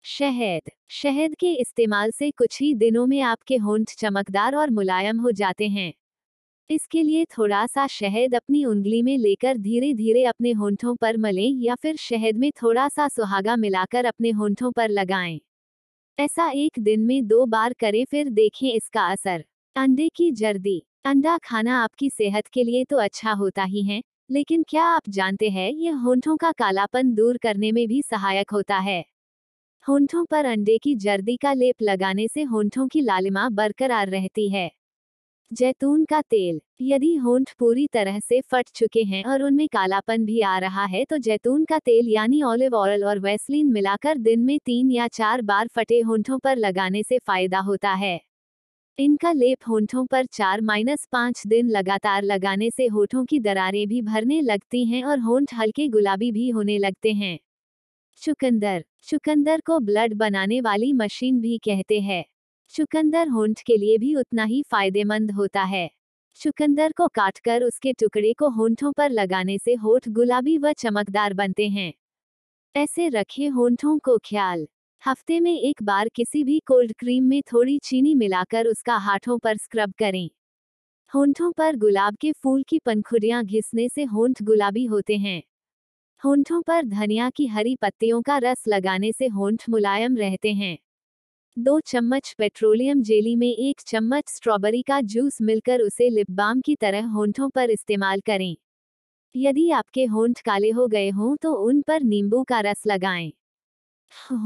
शहद 0.04 0.70
शहद 0.92 1.34
के 1.34 1.52
इस्तेमाल 1.54 2.10
से 2.10 2.30
कुछ 2.30 2.60
ही 2.62 2.74
दिनों 2.74 3.06
में 3.06 3.20
आपके 3.22 3.56
होंठ 3.56 3.94
चमकदार 3.98 4.56
और 4.56 4.70
मुलायम 4.70 5.20
हो 5.20 5.32
जाते 5.32 5.68
हैं। 5.68 5.92
इसके 6.70 7.02
लिए 7.02 7.24
थोड़ा 7.38 7.64
सा 7.66 7.86
शहद 7.86 8.34
अपनी 8.34 8.64
उंगली 8.64 9.00
में 9.02 9.16
लेकर 9.18 9.56
धीरे 9.58 9.92
धीरे 9.94 10.24
अपने 10.24 10.52
होंठों 10.52 10.94
पर 10.96 11.16
मलें 11.16 11.48
या 11.60 11.74
फिर 11.74 11.96
शहद 11.96 12.36
में 12.36 12.50
थोड़ा 12.62 12.88
सा 12.88 13.08
सुहागा 13.08 13.56
मिलाकर 13.56 14.04
अपने 14.04 14.30
होंठों 14.30 14.70
पर 14.72 14.88
लगाएँ। 14.90 15.40
ऐसा 16.18 16.50
एक 16.52 16.78
दिन 16.80 17.00
में 17.00 17.26
दो 17.26 17.46
बार 17.46 17.72
करें 17.72 18.04
फिर 18.04 18.30
देखें 18.30 18.68
इसका 18.72 19.06
असर। 19.08 19.44
अंडे 19.76 20.08
की 20.08 20.30
जर्दी। 20.32 20.82
अंडा 21.04 21.38
खाना 21.38 21.82
आपकी 21.82 22.10
सेहत 22.10 22.48
के 22.48 22.64
लिए 22.64 22.84
तो 22.84 22.98
अच्छा 22.98 23.32
होता 23.32 23.64
ही 23.64 23.82
है, 23.82 24.02
लेकिन 24.30 24.64
क्या 24.68 24.84
आप 24.86 25.10
जानते 25.10 25.50
हैं 25.50 25.70
ये 25.70 25.90
होंठों 25.90 26.36
का 26.36 26.52
कालापन 26.52 27.14
दूर 27.14 27.38
करने 27.38 27.72
में 27.72 27.86
भी 27.88 28.02
सहायक 28.02 28.50
होता 28.50 28.78
है? 28.78 29.04
होंठों 29.86 30.24
पर 30.24 30.44
अंडे 30.44 30.78
की 30.78 30.94
जर्दी 30.96 31.36
का 31.36 31.52
लेप 31.52 31.82
लगाने 31.82 32.28
से 32.28 32.42
होंठों 32.44 32.88
की 32.88 33.00
लालिमा 33.00 33.48
बरकरार 33.50 34.08
रहती 34.08 34.48
है। 34.50 34.70
जैतून 35.54 36.04
का 36.04 36.20
तेल। 36.20 36.60
यदि 36.82 37.14
होंठ 37.16 37.50
पूरी 37.58 37.86
तरह 37.86 38.18
से 38.20 38.40
फट 38.42 38.68
चुके 38.74 39.02
हैं 39.02 39.22
और 39.24 39.42
उनमें 39.42 39.66
कालापन 39.68 40.24
भी 40.24 40.40
आ 40.40 40.56
रहा 40.58 40.84
है 40.84 41.04
तो 41.04 41.18
जैतून 41.18 41.64
का 41.64 41.78
तेल 41.78 42.08
यानी 42.08 42.42
ऑलिव 42.42 42.74
ऑयल 42.74 43.04
और 43.04 43.18
वैसलीन 43.18 43.72
मिलाकर 43.72 44.18
दिन 44.18 44.40
में 44.40 44.58
तीन 44.58 44.90
या 44.90 45.06
चार 45.08 45.42
बार 45.42 45.68
फटे 45.68 46.00
होंठों 46.00 46.38
पर 46.38 46.56
लगाने 46.56 47.02
से 47.02 47.18
फ़ायदा 47.18 47.58
होता 47.60 47.92
है। 47.94 48.20
इनका 48.98 49.32
लेप 49.32 49.68
होंठों 49.68 50.04
पर 50.06 50.26
चार 50.26 50.60
माइनस 50.60 51.06
पाँच 51.12 51.42
दिन 51.46 51.70
लगातार 51.70 52.22
लगाने 52.22 52.70
से 52.70 52.86
होठों 52.86 53.24
की 53.24 53.40
दरारें 53.40 53.86
भी 53.88 54.02
भरने 54.02 54.40
लगती 54.40 54.84
हैं 54.84 55.04
और 55.04 55.18
होंठ 55.20 55.54
हल्के 55.54 55.88
गुलाबी 55.88 56.32
भी 56.32 56.48
होने 56.50 56.78
लगते 56.78 57.12
हैं। 57.12 57.38
चुकंदर। 58.22 58.84
चुकंदर 59.02 59.60
को 59.60 59.78
ब्लड 59.80 60.14
बनाने 60.14 60.60
वाली 60.60 60.92
मशीन 60.94 61.40
भी 61.40 61.58
कहते 61.58 62.00
हैं। 62.00 62.24
चुकंदर 62.70 63.28
होंठ 63.28 63.60
के 63.62 63.76
लिए 63.76 63.98
भी 63.98 64.14
उतना 64.14 64.44
ही 64.44 64.62
फ़ायदेमंद 64.62 65.30
होता 65.30 65.62
है। 65.62 65.90
चुकंदर 66.40 66.92
को 66.92 67.08
काटकर 67.08 67.62
उसके 67.62 67.92
टुकड़े 67.92 68.32
को 68.32 68.48
होंठों 68.48 68.92
पर 68.92 69.10
लगाने 69.10 69.58
से 69.58 69.74
होठ 69.74 70.08
गुलाबी 70.08 70.58
व 70.58 70.72
चमकदार 70.72 71.34
बनते 71.34 71.68
हैं। 71.68 71.94
ऐसे 72.74 73.08
रखे 73.08 73.46
होंठों 73.46 73.98
को 73.98 74.18
ख्याल। 74.18 74.68
हफ़्ते 75.06 75.40
में 75.40 75.60
एक 75.60 75.82
बार 75.82 76.08
किसी 76.08 76.44
भी 76.44 76.60
कोल्ड 76.66 76.92
क्रीम 76.98 77.24
में 77.24 77.42
थोड़ी 77.42 77.78
चीनी 77.78 78.14
मिलाकर 78.14 78.66
उसका 78.66 78.96
हाथों 78.96 79.38
पर 79.38 79.56
स्क्रब 79.56 79.92
करें। 79.98 80.30
होंठों 81.12 81.52
पर 81.52 81.76
गुलाब 81.76 82.16
के 82.16 82.32
फूल 82.32 82.62
की 82.62 82.78
पंखुड़ियाँ 82.78 83.44
घिसने 83.44 83.88
से 83.88 84.04
होंठ 84.04 84.42
गुलाबी 84.42 84.84
होते 84.84 85.16
हैं। 85.16 85.42
होंठों 86.22 86.62
पर 86.62 86.84
धनिया 86.84 87.30
की 87.30 87.46
हरी 87.46 87.76
पत्तियों 87.76 88.22
का 88.22 88.38
रस 88.38 88.64
लगाने 88.68 89.12
से 89.12 89.26
होंठ 89.26 89.68
मुलायम 89.68 90.16
रहते 90.16 90.52
हैं। 90.52 90.78
दो 91.56 91.80
चम्मच 91.80 92.32
पेट्रोलियम 92.38 93.02
जेली 93.02 93.34
में 93.36 93.46
एक 93.48 93.80
चम्मच 93.86 94.28
स्ट्रॉबेरी 94.28 94.82
का 94.82 95.00
जूस 95.00 95.38
मिलकर 95.42 95.80
उसे 95.80 96.08
लिप 96.10 96.30
बाम 96.30 96.60
की 96.60 96.74
तरह 96.76 97.06
होंठों 97.06 97.48
पर 97.50 97.70
इस्तेमाल 97.70 98.20
करें। 98.20 98.56
यदि 99.34 99.70
आपके 99.70 100.04
होंठ 100.04 100.40
काले 100.40 100.70
हो 100.70 100.86
गए 100.88 101.10
हों 101.10 101.36
तो 101.36 101.52
उन 101.66 101.82
पर 101.82 102.02
नींबू 102.02 102.42
का 102.44 102.60
रस 102.60 102.82
लगाएँ। 102.86 103.32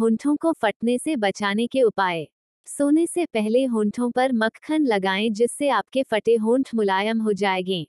होंठों 0.01 0.37
को 0.37 0.53
फटने 0.53 0.99
से 0.99 1.17
बचाने 1.17 1.67
के 1.67 1.83
उपाय। 1.83 2.27
सोने 2.67 3.07
से 3.07 3.27
पहले 3.27 3.65
होंठों 3.65 4.11
पर 4.11 4.33
मक्खन 4.33 4.87
लगाएँ, 4.87 5.31
जिससे 5.31 5.69
आपके 5.69 6.03
फटे 6.03 6.37
होंठ 6.37 6.75
मुलायम 6.75 7.23
हो 7.23 7.33
जाएँगे। 7.33 7.87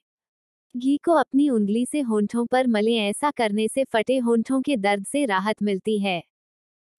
घी 0.76 0.98
को 0.98 1.14
अपनी 1.14 1.50
उंगली 1.50 1.86
से 1.86 2.02
होंठों 2.02 2.46
पर 2.46 2.68
मलें, 2.68 2.98
ऐसा 3.00 3.32
करने 3.32 3.68
से 3.68 3.84
फटे 3.84 4.18
होंठों 4.20 4.62
के 4.62 4.78
दर्द 4.78 5.06
से 5.06 5.26
राहत 5.26 5.64
मिलती 5.64 6.00
है। 6.00 6.24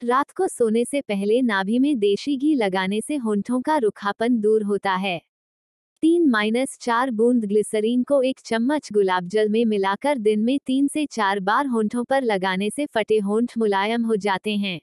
रात 0.04 0.30
को 0.30 0.48
सोने 0.48 0.84
से 0.84 1.00
पहले 1.00 1.42
नाभि 1.42 1.78
में 1.78 1.98
देशी 1.98 2.36
घी 2.36 2.54
लगाने 2.54 3.00
से 3.00 3.16
होंठों 3.16 3.60
का 3.60 3.76
रुखापन 3.76 4.40
दूर 4.40 4.62
होता 4.62 4.94
है। 4.94 5.22
तीन 6.02 6.28
माइनस 6.30 6.78
चार 6.80 7.10
बूंद 7.10 7.44
ग्लिसरीन 7.44 8.02
को 8.02 8.22
एक 8.22 8.40
चम्मच 8.44 8.92
गुलाब 8.92 9.28
जल 9.28 9.48
में 9.48 9.64
मिलाकर 9.64 10.18
दिन 10.18 10.40
में 10.40 10.58
तीन 10.66 10.88
से 10.88 11.06
चार 11.06 11.40
बार 11.40 11.66
होंठों 11.66 12.04
पर 12.04 12.22
लगाने 12.22 12.70
से 12.70 12.86
फटे 12.86 13.18
होंठ 13.18 13.58
मुलायम 13.58 14.04
हो 14.04 14.16
जाते 14.16 14.56
हैं। 14.56 14.80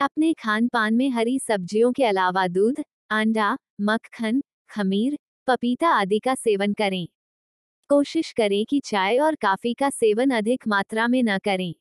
अपने 0.00 0.32
खान 0.32 0.68
पान 0.68 0.94
में 0.94 1.10
हरी 1.10 1.38
सब्जियों 1.38 1.92
के 1.92 2.04
अलावा 2.04 2.48
दूध, 2.48 2.82
अंडा, 3.10 3.56
मक्खन, 3.80 4.42
खमीर, 4.70 5.18
पपीता 5.46 5.88
आदि 5.88 6.18
का 6.18 6.34
सेवन 6.34 6.72
करें। 6.72 7.08
कोशिश 7.88 8.32
करें 8.32 8.64
कि 8.64 8.80
चाय 8.80 9.18
और 9.18 9.34
काफ़ी 9.34 9.74
का 9.74 9.90
सेवन 9.90 10.30
अधिक 10.30 10.68
मात्रा 10.68 11.08
में 11.08 11.22
न 11.22 11.38
करें। 11.38 11.74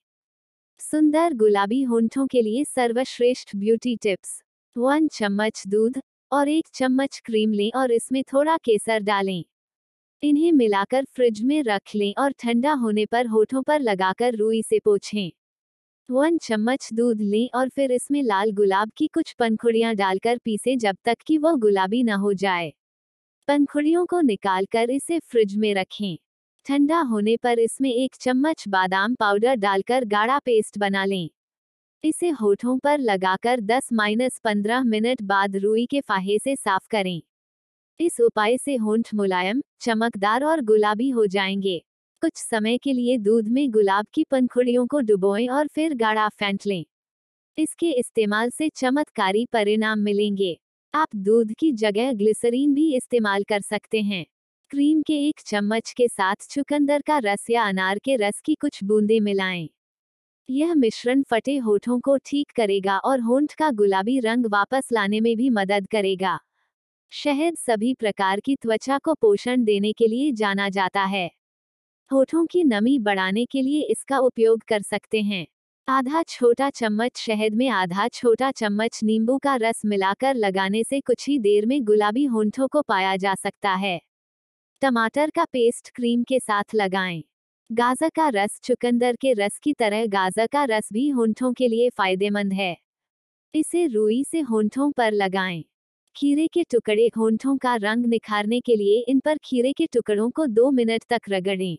सुंदर 0.83 1.33
गुलाबी 1.33 1.81
होंठों 1.83 2.27
के 2.27 2.41
लिए 2.41 2.63
सर्वश्रेष्ठ 2.63 3.55
ब्यूटी 3.55 3.95
टिप्स। 3.95 4.41
वन 4.77 5.07
चम्मच 5.07 5.63
दूध 5.67 5.99
और 6.31 6.49
एक 6.49 6.67
चम्मच 6.73 7.21
क्रीम 7.25 7.51
लें 7.51 7.71
और 7.75 7.91
इसमें 7.91 8.23
थोड़ा 8.23 8.57
केसर 8.57 8.99
डालें। 8.99 9.43
इन्हें 10.23 10.51
मिलाकर 10.51 11.05
फ्रिज 11.05 11.41
में 11.43 11.63
रख 11.63 11.95
लें 11.95 12.13
और 12.17 12.31
ठंडा 12.31 12.73
होने 12.73 13.05
पर 13.05 13.27
होठों 13.27 13.61
पर 13.63 13.79
लगाकर 13.79 14.35
रुई 14.35 14.61
से 14.63 14.79
पोछें। 14.79 15.31
वन 16.09 16.37
चम्मच 16.37 16.89
दूध 16.93 17.21
लें 17.21 17.49
और 17.55 17.69
फिर 17.69 17.91
इसमें 17.91 18.23
लाल 18.23 18.51
गुलाब 18.51 18.91
की 18.97 19.07
कुछ 19.07 19.33
पंखुड़ियाँ 19.33 19.95
डालकर 19.95 20.37
पीसें 20.37 20.77
जब 20.77 20.97
तक 21.05 21.17
कि 21.27 21.37
वह 21.37 21.55
गुलाबी 21.55 22.03
न 22.03 22.09
हो 22.09 22.33
जाए। 22.33 22.73
पंखुड़ियों 23.47 24.05
को 24.05 24.21
निकालकर 24.21 24.89
इसे 24.89 25.19
फ्रिज 25.19 25.55
में 25.55 25.73
रखें। 25.73 26.17
ठंडा 26.65 26.99
होने 27.01 27.37
पर 27.37 27.59
इसमें 27.59 27.91
एक 27.93 28.15
चम्मच 28.15 28.67
बादाम 28.67 29.15
पाउडर 29.15 29.55
डालकर 29.55 30.05
गाढ़ा 30.05 30.39
पेस्ट 30.39 30.77
बना 30.77 31.05
लें। 31.05 31.29
इसे 32.03 32.29
होठों 32.29 32.77
पर 32.79 32.99
लगाकर 32.99 33.59
10-15 33.61 34.83
मिनट 34.83 35.21
बाद 35.21 35.55
रुई 35.55 35.85
के 35.85 36.01
फाहे 36.01 36.39
से 36.39 36.55
साफ़ 36.55 36.87
करें। 36.91 37.21
इस 37.99 38.21
उपाय 38.21 38.57
से 38.57 38.75
होंठ 38.75 39.13
मुलायम, 39.13 39.61
चमकदार 39.81 40.43
और 40.43 40.61
गुलाबी 40.61 41.09
हो 41.09 41.27
जाएँगे। 41.27 41.79
कुछ 42.21 42.37
समय 42.37 42.77
के 42.77 42.93
लिए 42.93 43.17
दूध 43.17 43.47
में 43.47 43.71
गुलाब 43.71 44.05
की 44.13 44.23
पंखुड़ियों 44.23 44.87
को 44.87 44.99
डुबोएँ 44.99 45.47
और 45.47 45.67
फिर 45.67 45.93
गाढ़ा 45.93 46.29
फेंट 46.29 46.67
लें। 46.67 46.85
इसके 47.57 47.91
इस्तेमाल 47.91 48.49
से 48.49 48.69
चमत्कारी 48.69 49.45
परिणाम 49.45 49.99
मिलेंगे। 49.99 50.59
आप 50.93 51.07
दूध 51.15 51.53
की 51.53 51.71
जगह 51.71 52.13
ग्लिसरीन 52.13 52.73
भी 52.73 52.95
इस्तेमाल 52.95 53.43
कर 53.43 53.61
सकते 53.61 54.01
हैं। 54.01 54.25
क्रीम 54.73 55.01
के 55.01 55.13
एक 55.27 55.39
चम्मच 55.45 55.93
के 55.97 56.07
साथ 56.07 56.35
चुकंदर 56.49 57.01
का 57.01 57.17
रस 57.17 57.45
या 57.49 57.63
अनार 57.63 57.99
के 57.99 58.15
रस 58.15 58.41
की 58.41 58.55
कुछ 58.55 58.83
बूंदें 58.83 59.19
मिलाएँ। 59.19 59.69
यह 60.49 60.73
मिश्रण 60.75 61.23
फटे 61.23 61.57
होठों 61.57 61.99
को 61.99 62.17
ठीक 62.17 62.51
करेगा 62.55 62.97
और 62.97 63.19
होंठ 63.19 63.53
का 63.53 63.71
गुलाबी 63.71 64.19
रंग 64.19 64.45
वापस 64.45 64.89
लाने 64.93 65.19
में 65.19 65.37
भी 65.37 65.49
मदद 65.49 65.87
करेगा। 65.87 66.39
शहद 67.11 67.55
सभी 67.55 67.93
प्रकार 67.93 68.39
की 68.39 68.55
त्वचा 68.55 68.97
को 68.97 69.13
पोषण 69.13 69.63
देने 69.63 69.91
के 69.93 70.07
लिए 70.07 70.31
जाना 70.31 70.69
जाता 70.69 71.03
है। 71.03 71.31
होठों 72.11 72.45
की 72.45 72.63
नमी 72.63 72.99
बढ़ाने 72.99 73.45
के 73.45 73.61
लिए 73.61 73.81
इसका 73.81 74.17
उपयोग 74.17 74.63
कर 74.67 74.81
सकते 74.81 75.21
हैं। 75.21 75.47
आधा 75.87 76.23
छोटा 76.23 76.69
चम्मच 76.69 77.17
शहद 77.17 77.55
में 77.55 77.69
आधा 77.69 78.07
छोटा 78.07 78.51
चम्मच 78.51 78.99
नींबू 79.03 79.37
का 79.37 79.55
रस 79.55 79.81
मिलाकर 79.85 80.35
लगाने 80.35 80.83
से 80.83 80.99
कुछ 80.99 81.27
ही 81.29 81.39
देर 81.39 81.65
में 81.65 81.83
गुलाबी 81.83 82.25
होंठों 82.25 82.67
को 82.67 82.81
पाया 82.81 83.15
जा 83.15 83.35
सकता 83.35 83.73
है। 83.73 84.12
टमाटर 84.83 85.29
का 85.29 85.45
पेस्ट 85.45 85.89
क्रीम 85.89 86.23
के 86.23 86.39
साथ 86.39 86.63
लगाएँ। 86.75 87.23
गाजर 87.71 88.09
का 88.09 88.29
रस 88.29 88.59
चुकंदर 88.63 89.15
के 89.15 89.33
रस 89.33 89.59
की 89.59 89.73
तरह 89.73 90.05
गाजर 90.05 90.47
का 90.47 90.63
रस 90.63 90.89
भी 90.93 91.09
होंठों 91.09 91.53
के 91.53 91.67
लिए 91.67 91.89
फ़ायदेमंद 91.89 92.53
है। 92.53 92.77
इसे 93.55 93.87
रुई 93.87 94.23
से 94.23 94.39
होंठों 94.39 94.91
पर 94.91 95.11
लगाएँ। 95.11 95.65
खीरे 96.15 96.47
के 96.47 96.63
टुकड़े 96.63 97.07
होंठों 97.17 97.57
का 97.57 97.75
रंग 97.75 98.05
निखारने 98.05 98.61
के 98.61 98.75
लिए 98.75 99.05
इन 99.07 99.19
पर 99.19 99.37
खीरे 99.43 99.73
के 99.73 99.85
टुकड़ों 99.85 100.29
को 100.29 100.45
दो 100.45 100.71
मिनट 100.71 101.03
तक 101.09 101.21
रगड़ें। 101.29 101.77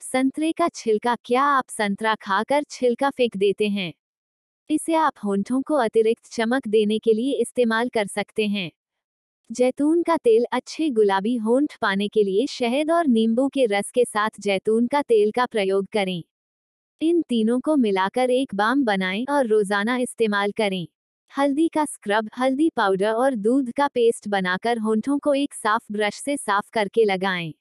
संतरे 0.00 0.52
का 0.52 0.68
छिलका, 0.68 1.16
क्या 1.24 1.42
आप 1.42 1.64
संतरा 1.68 2.14
खाकर 2.14 2.62
छिलका 2.70 3.10
फेंक 3.10 3.36
देते 3.36 3.68
हैं? 3.68 3.92
इसे 4.70 4.94
आप 4.94 5.12
होंठों 5.24 5.62
को 5.62 5.74
अतिरिक्त 5.74 6.26
चमक 6.32 6.68
देने 6.68 6.98
के 6.98 7.12
लिए 7.12 7.32
इस्तेमाल 7.32 7.88
कर 7.88 8.06
सकते 8.06 8.46
हैं। 8.46 8.70
जैतून 9.50 10.02
का 10.02 10.16
तेल 10.16 10.44
अच्छे 10.52 10.90
गुलाबी 10.90 11.36
होंठ 11.36 11.76
पाने 11.80 12.08
के 12.08 12.22
लिए 12.22 12.46
शहद 12.46 12.90
और 12.90 13.06
नींबू 13.06 13.48
के 13.48 13.66
रस 13.66 13.90
के 13.90 14.04
साथ 14.04 14.30
जैतून 14.40 14.86
का 14.86 15.02
तेल 15.02 15.30
का 15.30 15.46
प्रयोग 15.46 15.86
करें। 15.92 16.22
इन 17.00 17.22
तीनों 17.22 17.60
को 17.60 17.76
मिलाकर 17.76 18.30
एक 18.30 18.54
बाम 18.54 18.84
बनाएँ 18.84 19.24
और 19.30 19.46
रोज़ाना 19.46 19.96
इस्तेमाल 19.96 20.52
करें। 20.52 20.86
हल्दी 21.32 21.68
का 21.68 21.84
स्क्रब, 21.84 22.30
हल्दी 22.38 22.70
पाउडर 22.76 23.12
और 23.12 23.34
दूध 23.34 23.72
का 23.72 23.88
पेस्ट 23.88 24.28
बनाकर 24.28 24.78
होंठों 24.78 25.18
को 25.18 25.34
एक 25.34 25.54
साफ़ 25.54 25.92
ब्रश 25.92 26.14
से 26.14 26.36
साफ़ 26.36 26.70
करके 26.72 27.04
लगाएँ। 27.04 27.54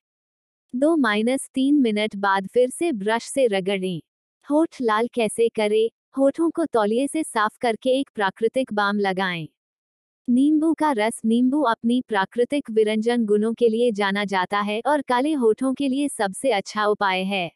दो 0.74 0.96
माइनस 0.98 1.50
तीन 1.54 1.82
मिनट 1.82 2.16
बाद 2.16 2.48
फिर 2.48 2.70
से 2.70 2.92
ब्रश 2.92 3.24
से 3.24 3.48
रगड़ें। 3.48 4.02
होठ 4.48 4.82
लाल 4.82 5.08
कैसे 5.08 5.50
करें? 5.50 5.90
होठों 6.18 6.50
को 6.50 6.66
तौलिए 6.66 7.08
से 7.08 7.24
साफ़ 7.24 7.58
करके 7.62 8.00
एक 8.00 8.10
प्राकृतिक 8.16 8.74
बाम 8.74 9.00
लगाएँ। 9.00 9.48
नींबू 10.30 10.74
का 10.74 10.92
रस 10.92 11.22
नींबू 11.26 11.62
अपनी 11.62 12.02
प्राकृतिक 12.02 12.72
विरंजन 12.72 13.26
गुणों 13.26 13.54
के 13.54 13.70
लिए 13.70 13.92
जाना 13.92 14.26
जाता 14.26 14.60
है 14.60 14.82
और 14.86 15.02
काले 15.02 15.34
होठों 15.34 15.74
के 15.74 15.88
लिए 15.88 16.08
सबसे 16.08 16.52
अच्छा 16.52 16.86
उपाय 16.86 17.24
है। 17.24 17.52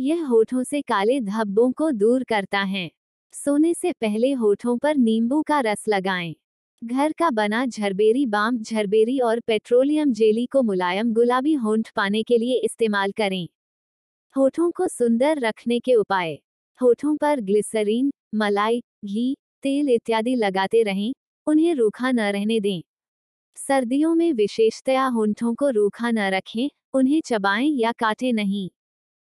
यह 0.00 0.26
होठों 0.26 0.64
से 0.64 0.82
काले 0.82 1.20
धब्बों 1.20 1.72
को 1.72 1.90
दूर 1.90 2.24
करता 2.24 2.60
है। 2.60 2.90
सोने 3.32 3.74
से 3.74 3.92
पहले 3.92 4.32
होठों 4.32 4.78
पर 4.78 4.96
नींबू 4.96 5.42
का 5.42 5.60
रस 5.60 5.84
लगाएँ। 5.88 6.34
घर 6.84 7.12
का 7.12 7.30
बना 7.30 7.66
झरबेरी 7.66 8.26
बाम 8.26 8.58
झरबेरी 8.58 9.18
और 9.18 9.40
पेट्रोलियम 9.40 10.12
जेली 10.12 10.46
को 10.46 10.62
मुलायम 10.62 11.12
गुलाबी 11.12 11.52
होंठ 11.52 11.90
पाने 11.90 12.22
के 12.22 12.38
लिए 12.38 12.60
इस्तेमाल 12.60 13.12
करें। 13.12 13.48
होठों 14.36 14.70
को 14.70 14.88
सुंदर 14.88 15.38
रखने 15.38 15.80
के 15.80 15.94
उपाय। 15.94 16.38
होठों 16.82 17.16
पर 17.16 17.40
ग्लिसरीन, 17.40 18.10
मलाई, 18.34 18.82
घी, 19.04 19.36
तेल 19.62 19.88
इत्यादि 19.88 20.34
लगाते 20.34 20.82
रहें। 20.82 21.14
उन्हें 21.48 21.74
रूखा 21.74 22.12
न 22.12 22.20
रहने 22.20 22.60
दें। 22.60 22.82
सर्दियों 23.56 24.14
में 24.14 24.32
विशेषतया 24.32 25.06
होंठों 25.06 25.54
को 25.54 25.70
रूखा 25.70 26.10
न 26.10 26.18
रखें, 26.18 26.70
उन्हें 26.94 27.20
चबाएँ 27.20 27.70
या 27.70 27.92
काटें 27.92 28.32
नहीं। 28.32 28.70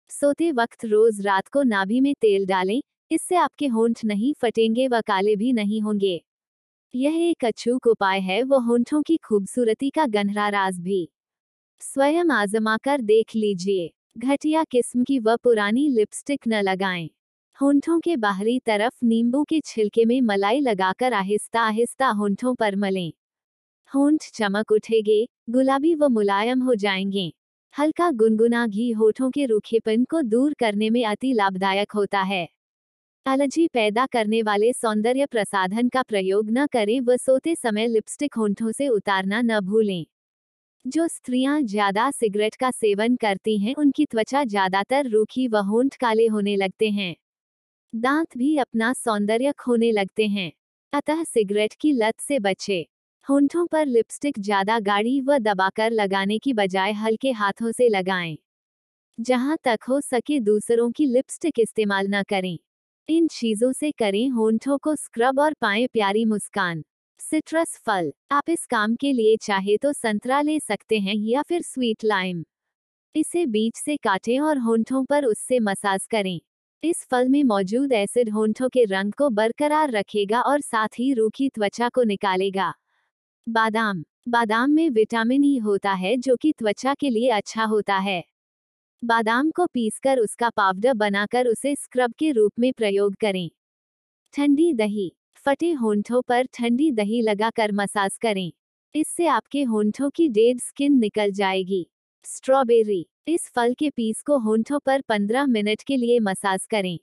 सोते 0.09 0.51
वक्त 0.51 0.85
रोज 0.85 1.21
रात 1.21 1.47
को 1.47 1.63
नाभि 1.63 2.01
में 2.01 2.13
तेल 2.21 2.45
डालें, 2.45 2.81
इससे 3.11 3.35
आपके 3.35 3.67
होंठ 3.67 4.05
नहीं 4.05 4.33
फटेंगे 4.33 4.87
व 4.87 5.01
काले 5.01 5.35
भी 5.35 5.53
नहीं 5.53 5.81
होंगे। 5.81 6.23
यह 6.95 7.15
एक 7.29 7.45
अचूक 7.45 7.87
उपाय 7.87 8.19
है, 8.19 8.43
वो 8.43 8.59
होंठों 8.59 9.01
की 9.01 9.17
खूबसूरती 9.17 9.89
का 9.89 10.05
गहरा 10.07 10.49
राज 10.49 10.79
भी। 10.79 11.09
स्वयं 11.81 12.29
आजमा 12.31 12.77
कर 12.77 13.01
देख 13.01 13.35
लीजिए, 13.35 13.91
घटिया 14.17 14.63
किस्म 14.63 15.03
की 15.03 15.19
व 15.19 15.37
पुरानी 15.37 15.89
लिपस्टिक 15.89 16.39
न 16.47 16.61
लगाएँ। 16.61 17.09
होंठों 17.63 17.99
के 17.99 18.17
बाहरी 18.17 18.59
तरफ़ 18.59 18.93
नींबू 19.05 19.43
के 19.43 19.59
छिलके 19.59 20.05
में 20.05 20.21
मलाई 20.21 20.59
लगाकर 20.59 21.13
आहिस्ता 21.13 21.61
आहिस्ता 21.61 22.07
होंठों 22.07 22.55
पर 22.55 22.75
मलें। 22.75 23.13
होंठ 23.91 24.23
चमक 24.33 24.71
उठेगे, 24.71 25.27
गुलाबी 25.49 25.95
व 25.95 26.07
मुलायम 26.07 26.61
हो 26.61 26.75
जाएँगे। 26.75 27.33
हल्का 27.79 28.11
गुनगुना 28.11 28.67
घी 28.67 28.91
होठों 28.91 29.31
के 29.31 29.45
रूखेपन 29.45 30.03
को 30.03 30.21
दूर 30.21 30.53
करने 30.53 30.89
में 30.89 31.05
अति 31.05 31.33
लाभदायक 31.33 31.91
होता 31.91 32.21
है। 32.21 32.49
एलर्जी 33.27 33.67
पैदा 33.67 34.05
करने 34.05 34.41
वाले 34.41 34.73
सौंदर्य 34.73 35.25
प्रसाधन 35.25 35.89
का 35.89 36.01
प्रयोग 36.01 36.49
न 36.49 36.67
करें 36.67 37.01
व 37.01 37.17
सोते 37.17 37.55
समय 37.55 37.87
लिपस्टिक 37.87 38.35
होंठों 38.35 38.71
से 38.71 38.87
उतारना 38.87 39.41
न 39.41 39.59
भूलें। 39.59 40.05
जो 40.85 41.07
स्त्रियाँ 41.07 41.61
ज़्यादा 41.61 42.11
सिगरेट 42.11 42.55
का 42.55 42.71
सेवन 42.71 43.15
करती 43.15 43.57
हैं, 43.57 43.75
उनकी 43.75 44.05
त्वचा 44.05 44.43
ज़्यादातर 44.43 45.09
रूखी 45.09 45.47
व 45.47 45.57
होंठ 45.57 45.95
काले 45.95 46.27
होने 46.27 46.55
लगते 46.55 46.89
हैं। 46.89 47.15
दांत 47.93 48.37
भी 48.37 48.55
अपना 48.57 48.91
सौंदर्य 48.93 49.51
खोने 49.51 49.91
लगते 49.91 50.27
हैं। 50.27 50.51
अतः 50.93 51.23
सिगरेट 51.23 51.73
की 51.73 51.91
लत 51.91 52.19
से 52.19 52.39
बचे। 52.39 52.79
होंठों 53.27 53.65
पर 53.67 53.85
लिपस्टिक 53.85 54.39
ज़्यादा 54.39 54.79
गाढ़ी 54.79 55.19
व 55.21 55.37
दबाकर 55.37 55.91
लगाने 55.91 56.37
की 56.39 56.53
बजाय 56.53 56.91
हल्के 56.91 57.31
हाथों 57.31 57.71
से 57.71 57.89
लगाएँ। 57.89 58.37
जहाँ 59.17 59.57
तक 59.63 59.79
हो 59.89 60.01
सके 60.01 60.39
दूसरों 60.39 60.91
की 60.91 61.05
लिपस्टिक 61.05 61.59
इस्तेमाल 61.59 62.07
न 62.09 62.23
करें। 62.23 62.57
इन 63.09 63.27
चीज़ों 63.27 63.71
से 63.73 63.91
करें 63.91 64.29
होंठों 64.29 64.77
को 64.77 64.95
स्क्रब 64.95 65.39
और 65.39 65.53
पाए 65.61 65.87
प्यारी 65.87 66.25
मुस्कान। 66.25 66.83
सिट्रस 67.19 67.77
फल, 67.85 68.11
आप 68.31 68.49
इस 68.49 68.65
काम 68.65 68.95
के 68.95 69.13
लिए 69.13 69.37
चाहे 69.37 69.77
तो 69.77 69.93
संतरा 69.93 70.41
ले 70.41 70.59
सकते 70.59 70.99
हैं 70.99 71.15
या 71.15 71.41
फिर 71.41 71.61
स्वीट 71.61 72.03
लाइम। 72.03 72.43
इसे 73.15 73.45
बीच 73.47 73.77
से 73.77 73.97
काटें 73.97 74.39
और 74.39 74.57
होंठों 74.57 75.05
पर 75.05 75.25
उससे 75.25 75.59
मसाज 75.59 76.07
करें। 76.11 76.39
इस 76.83 77.05
फल 77.11 77.29
में 77.29 77.43
मौजूद 77.43 77.93
एसिड 77.93 78.29
होंठों 78.29 78.69
के 78.69 78.83
रंग 78.85 79.13
को 79.13 79.29
बरकरार 79.29 79.91
रखेगा 79.91 80.41
और 80.41 80.61
साथ 80.61 80.87
ही 80.99 81.13
रूखी 81.13 81.49
त्वचा 81.49 81.89
को 81.89 82.03
निकालेगा। 82.03 82.73
बादाम। 83.47 84.03
बादाम 84.29 84.71
में 84.71 84.89
विटामिन 84.89 85.43
ई 85.43 85.57
होता 85.57 85.93
है 85.93 86.17
जो 86.17 86.35
कि 86.35 86.51
त्वचा 86.51 86.93
के 86.93 87.09
लिए 87.09 87.29
अच्छा 87.29 87.63
होता 87.63 87.97
है। 87.97 88.23
बादाम 89.03 89.51
को 89.51 89.65
पीसकर 89.65 90.19
उसका 90.19 90.49
पाउडर 90.49 90.93
बनाकर 90.93 91.47
उसे 91.47 91.75
स्क्रब 91.75 92.13
के 92.13 92.31
रूप 92.31 92.51
में 92.59 92.73
प्रयोग 92.73 93.15
करें। 93.15 93.49
ठंडी 94.33 94.73
दही। 94.73 95.11
फटे 95.45 95.71
होंठों 95.71 96.21
पर 96.21 96.45
ठंडी 96.53 96.91
दही 96.91 97.21
लगाकर 97.21 97.71
मसाज 97.71 98.17
करें। 98.17 98.51
इससे 98.95 99.27
आपके 99.27 99.63
होंठों 99.63 100.09
की 100.09 100.29
डेड 100.29 100.59
स्किन 100.59 100.99
निकल 100.99 101.31
जाएगी। 101.31 101.87
स्ट्रॉबेरी, 102.25 103.07
इस 103.27 103.49
फल 103.49 103.73
के 103.73 103.89
पीस 103.89 104.21
को 104.21 104.37
होंठों 104.37 104.79
पर 104.79 105.01
15 105.01 105.45
मिनट 105.45 105.81
के 105.81 105.97
लिए 105.97 106.19
मसाज 106.19 106.65
करें। 106.65 106.99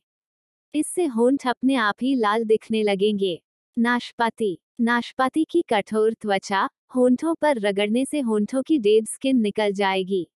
इससे 0.74 1.04
होंठ 1.06 1.46
अपने 1.46 1.74
आप 1.74 1.94
ही 2.02 2.14
लाल 2.14 2.44
दिखने 2.44 2.82
लगेंगे। 2.82 3.42
नाशपाती 3.78 4.58
नाशपाती 4.80 5.44
की 5.44 5.62
कठोर 5.62 6.14
त्वचा 6.14 6.68
होंठों 6.96 7.34
पर 7.34 7.58
रगड़ने 7.58 8.04
से 8.04 8.20
होंठों 8.20 8.62
की 8.62 8.78
डेड 8.78 9.06
स्किन 9.06 9.40
निकल 9.40 9.72
जाएगी। 9.72 10.30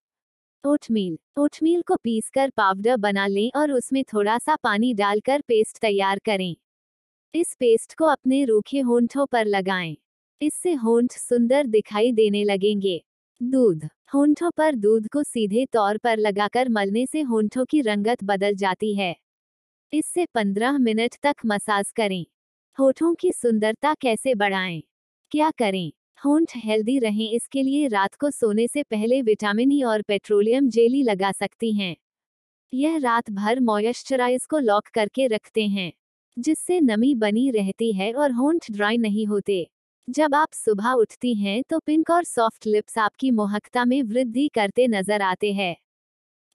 ओटमील 0.63 1.17
ओटमील 1.37 1.81
को 1.81 1.95
पीसकर 1.95 2.49
पाउडर 2.49 2.97
बना 2.97 3.27
लें 3.27 3.51
और 3.55 3.71
उसमें 3.71 4.03
थोड़ा 4.03 4.37
सा 4.37 4.55
पानी 4.55 4.93
डालकर 4.93 5.41
पेस्ट 5.41 5.77
तैयार 5.77 6.19
करें। 6.19 6.55
इस 7.33 7.55
पेस्ट 7.59 7.95
को 7.95 8.05
अपने 8.05 8.45
रूखे 8.45 8.79
होंठों 8.79 9.25
पर 9.25 9.45
लगाएँ। 9.45 9.97
इससे 10.41 10.73
होंठ 10.73 11.11
सुंदर 11.11 11.67
दिखाई 11.67 12.11
देने 12.11 12.43
लगेंगे। 12.43 13.05
दूध 13.43 13.89
होंठों 14.13 14.51
पर 14.51 14.75
दूध 14.75 15.07
को 15.07 15.23
सीधे 15.23 15.65
तौर 15.65 15.97
पर 15.97 16.17
लगाकर 16.17 16.69
मलने 16.69 17.05
से 17.05 17.21
होंठों 17.21 17.65
की 17.65 17.81
रंगत 17.81 18.23
बदल 18.23 18.55
जाती 18.55 18.93
है। 18.95 19.15
इससे 19.93 20.25
15 20.25 20.77
मिनट 20.77 21.15
तक 21.23 21.35
मसाज 21.45 21.91
करें। 21.91 22.25
होठों 22.77 23.15
की 23.15 23.31
सुंदरता 23.31 23.93
कैसे 23.93 24.35
बढ़ाएँ? 24.35 24.83
क्या 25.31 25.51
करें? 25.51 25.91
होंठ 26.25 26.53
हेल्दी 26.57 26.99
रहें 26.99 27.31
इसके 27.31 27.63
लिए 27.63 27.87
रात 27.87 28.15
को 28.15 28.31
सोने 28.31 28.67
से 28.67 28.83
पहले 28.83 29.21
विटामिन 29.21 29.71
ई 29.71 29.81
और 29.83 30.01
पेट्रोलियम 30.01 30.69
जेली 30.69 31.03
लगा 31.03 31.31
सकती 31.31 31.73
हैं। 31.73 31.95
यह 32.73 32.97
रात 32.97 33.31
भर 33.31 33.59
मॉइस्चराइज 33.59 34.45
को 34.45 34.59
लॉक 34.59 34.87
करके 34.87 35.27
रखते 35.27 35.67
हैं, 35.67 35.93
जिससे 36.37 36.81
नमी 36.81 37.15
बनी 37.15 37.51
रहती 37.51 37.93
है 37.93 38.13
और 38.13 38.31
होंठ 38.31 38.71
ड्राई 38.71 38.97
नहीं 38.97 39.27
होते। 39.27 39.67
जब 40.07 40.35
आप 40.35 40.53
सुबह 40.53 40.91
उठती 40.91 41.33
हैं 41.35 41.61
तो 41.69 41.77
पिंक 41.79 42.09
और 42.11 42.23
सॉफ्ट 42.23 42.65
लिप्स 42.67 42.97
आपकी 42.97 43.29
मोहकता 43.31 43.83
में 43.85 44.01
वृद्धि 44.03 44.47
करते 44.55 44.87
नज़र 44.87 45.21
आते 45.21 45.51
हैं। 45.53 45.75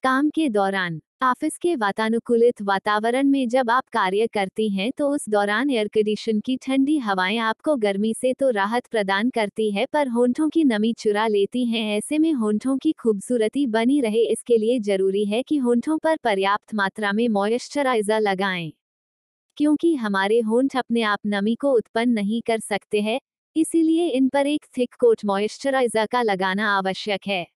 काम 0.05 0.29
के 0.31 0.49
दौरान, 0.49 1.01
ऑफ़िस 1.23 1.59
के 1.59 1.75
वातानुकूलित 1.77 2.63
वातावरण 2.63 3.29
में 3.29 3.49
जब 3.49 3.71
आप 3.71 3.89
कार्य 3.93 4.27
करती 4.35 4.69
हैं 4.71 4.91
तो 4.99 5.09
उस 5.09 5.29
दौरान 5.29 5.71
एयर 5.71 5.89
कंडीशन 5.89 6.41
की 6.41 6.57
ठंडी 6.59 6.99
हवाएँ 6.99 7.39
आपको 7.41 7.77
गर्मी 7.79 8.15
से 8.15 8.33
तो 8.35 8.51
राहत 8.51 8.87
प्रदान 8.87 9.31
करती 9.31 9.71
है, 9.71 9.87
पर 9.87 10.09
होंठों 10.09 10.49
की 10.49 10.65
नमी 10.65 10.93
चुरा 10.99 11.27
लेती 11.29 11.65
हैं। 11.67 11.87
ऐसे 11.97 12.19
में 12.19 12.33
होंठों 12.35 12.77
की 12.79 12.93
खूबसूरती 12.95 13.67
बनी 13.69 14.01
रहे, 14.01 14.25
इसके 14.27 14.59
लिए 14.59 14.79
ज़रूरी 14.83 15.25
है 15.27 15.43
कि 15.43 15.57
होंठों 15.59 15.99
पर 15.99 16.17
पर्याप्त 16.25 16.75
मात्रा 16.75 17.13
में 17.13 17.29
मॉइस्चराइजर 17.31 18.21
लगाएँ। 18.21 18.73
क्योंकि 19.57 19.95
हमारे 19.97 20.41
होंठ 20.43 20.77
अपने 20.77 21.03
आप 21.05 21.19
नमी 21.27 21.55
को 21.57 21.73
उत्पन्न 21.73 22.11
नहीं 22.11 22.41
कर 22.43 22.61
सकते 22.61 23.01
हैं 23.01 23.19
इसीलिए 23.57 24.09
इन 24.09 24.29
पर 24.29 24.47
एक 24.47 24.67
थिक 24.79 24.95
कोट 24.95 25.25
मॉइस्चराइजर 25.25 26.07
का 26.07 26.23
लगाना 26.23 26.69
आवश्यक 26.69 27.27
है, 27.27 27.47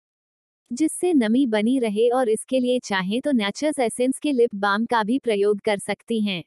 जिससे 0.70 1.12
नमी 1.14 1.46
बनी 1.46 1.78
रहे 1.78 2.08
और 2.10 2.28
इसके 2.28 2.60
लिए 2.60 2.78
चाहें 2.78 3.20
तो 3.20 3.32
नेचर्स 3.32 3.78
एसेंस 3.78 4.18
के 4.18 4.32
लिप 4.32 4.54
बाम 4.56 4.86
का 4.86 5.02
भी 5.02 5.18
प्रयोग 5.18 5.60
कर 5.60 5.78
सकती 5.78 6.20
हैं। 6.20 6.42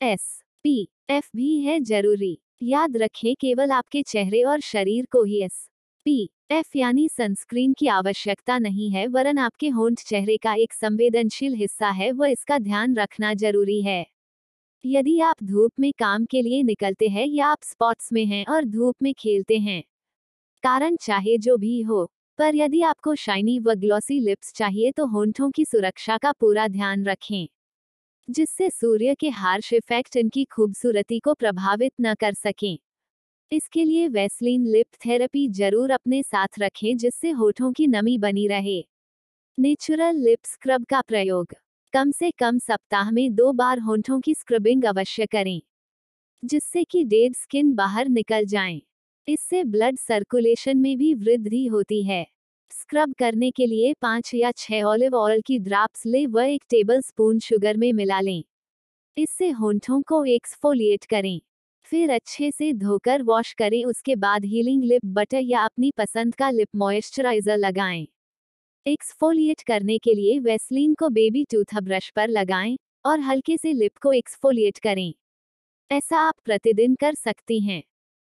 एस 0.00 0.40
पी 0.64 0.88
एफ़ 1.10 1.28
भी 1.36 1.58
है 1.60 1.78
ज़रूरी। 1.82 2.38
याद 2.62 2.96
रखें, 2.96 3.34
केवल 3.36 3.70
आपके 3.72 4.02
चेहरे 4.02 4.42
और 4.42 4.60
शरीर 4.62 5.06
को 5.12 5.22
ही 5.24 5.42
एस 5.42 5.68
पी 6.06 6.28
एफ़ 6.52 6.76
यानी 6.78 7.08
सनस्क्रीन 7.08 7.72
की 7.72 7.86
आवश्यकता 7.88 8.58
नहीं 8.58 8.90
है, 8.90 9.06
वरन 9.08 9.38
आपके 9.38 9.68
होंठ 9.70 10.00
चेहरे 10.00 10.36
का 10.36 10.54
एक 10.54 10.72
संवेदनशील 10.72 11.54
हिस्सा 11.54 11.90
है, 11.90 12.10
वह 12.12 12.28
इसका 12.28 12.58
ध्यान 12.58 12.96
रखना 12.96 13.34
ज़रूरी 13.34 13.80
है। 13.82 14.04
यदि 14.86 15.18
आप 15.20 15.42
धूप 15.44 15.72
में 15.80 15.92
काम 15.98 16.24
के 16.24 16.42
लिए 16.42 16.62
निकलते 16.62 17.08
हैं 17.08 17.26
या 17.26 17.46
आप 17.46 17.62
स्पॉट्स 17.62 18.12
में 18.12 18.24
हैं 18.26 18.44
और 18.46 18.64
धूप 18.64 18.94
में 19.02 19.12
खेलते 19.14 19.58
हैं, 19.58 19.82
कारण 20.64 20.96
चाहे 20.96 21.36
जो 21.38 21.56
भी 21.56 21.80
हो, 21.82 22.04
पर 22.38 22.54
यदि 22.54 22.82
आपको 22.82 23.14
शाइनी 23.16 23.58
व 23.60 23.74
ग्लॉसी 23.76 24.18
लिप्स 24.20 24.52
चाहिए 24.52 24.90
तो 24.92 25.06
होंठों 25.06 25.50
की 25.50 25.64
सुरक्षा 25.64 26.16
का 26.18 26.32
पूरा 26.32 26.68
ध्यान 26.68 27.04
रखें, 27.04 27.46
जिससे 28.28 28.70
सूर्य 28.70 29.14
के 29.14 29.28
हार्श 29.30 29.72
इफ़ेक्ट 29.72 30.16
इनकी 30.16 30.44
खूबसूरती 30.46 31.18
को 31.20 31.34
प्रभावित 31.34 31.92
न 32.00 32.14
कर 32.14 32.34
सकें। 32.34 32.78
इसके 33.52 33.84
लिए 33.84 34.08
वेस्लिन 34.10 34.66
लिप 34.66 34.86
थेरेपी 35.06 35.48
ज़रूर 35.50 35.90
अपने 35.92 36.22
साथ 36.22 36.58
रखें 36.58 36.96
जिससे 36.96 37.30
होठों 37.32 37.72
की 37.72 37.86
नमी 37.88 38.18
बनी 38.18 38.46
रहे। 38.48 38.82
नेचुरल 39.58 40.16
लिप 40.18 40.38
स्क्रब 40.46 40.84
का 40.84 41.00
प्रयोग 41.02 41.54
कम 41.96 42.10
से 42.10 42.30
कम 42.30 42.58
सप्ताह 42.58 43.10
में 43.10 43.34
दो 43.34 43.52
बार 43.52 43.78
होंठों 43.78 44.20
की 44.20 44.34
स्क्रबिंग 44.34 44.84
अवश्य 44.84 45.26
करें, 45.26 45.60
जिससे 46.42 46.84
कि 46.84 47.04
डेड 47.04 47.34
स्किन 47.34 47.74
बाहर 47.74 48.08
निकल 48.08 48.44
जाए। 48.44 48.80
इससे 49.28 49.64
ब्लड 49.64 49.98
सर्कुलेशन 49.98 50.78
में 50.78 50.98
भी 50.98 51.14
वृद्धि 51.14 51.66
होती 51.66 52.02
है। 52.04 52.26
स्क्रब 52.72 53.14
करने 53.18 53.50
के 53.50 53.66
लिए 53.66 53.94
पाँच 53.94 54.34
या 54.34 54.52
छह 54.52 54.82
ऑलिव 54.82 55.16
ऑयल 55.16 55.42
की 55.46 55.58
ड्राप्स 55.58 56.06
ले 56.06 56.26
व 56.26 56.40
एक 56.40 56.64
टेबल 56.70 57.00
स्पून 57.00 57.38
शुगर 57.38 57.76
में 57.76 57.92
मिला 57.92 58.20
लें। 58.20 58.44
इससे 59.16 59.50
होंठों 59.50 60.02
को 60.02 60.24
एक्सफोलिएट 60.24 61.04
करें। 61.04 61.40
फिर 61.86 62.10
अच्छे 62.10 62.50
से 62.50 62.72
धोकर 62.74 63.22
वॉश 63.22 63.52
करें। 63.54 63.84
उसके 63.84 64.16
बाद 64.16 64.44
हीलिंग 64.44 64.84
लिप 64.84 65.06
बटर 65.06 65.40
या 65.40 65.64
अपनी 65.64 65.92
पसंद 65.98 66.34
का 66.34 66.50
लिप 66.50 66.68
मॉइस्चराइजर 66.76 67.56
लगाएँ। 67.58 68.06
एक्सफोलिएट 68.86 69.62
करने 69.62 69.98
के 69.98 70.14
लिए 70.14 70.38
वेस्लिन 70.38 70.94
को 70.94 71.08
बेबी 71.08 71.44
टूथ 71.44 71.74
ब्रश 71.82 72.10
पर 72.10 72.28
लगाएँ 72.28 72.76
और 73.06 73.20
हल्के 73.20 73.56
से 73.56 73.72
लिप 73.72 73.96
को 73.96 74.12
एक्सफोलिएट 74.12 74.78
करें। 74.78 75.12
ऐसा 75.90 76.18
आप 76.18 76.34
प्रतिदिन 76.44 76.94
कर 76.94 77.14
सकती 77.14 77.60
हैं। 77.60 77.82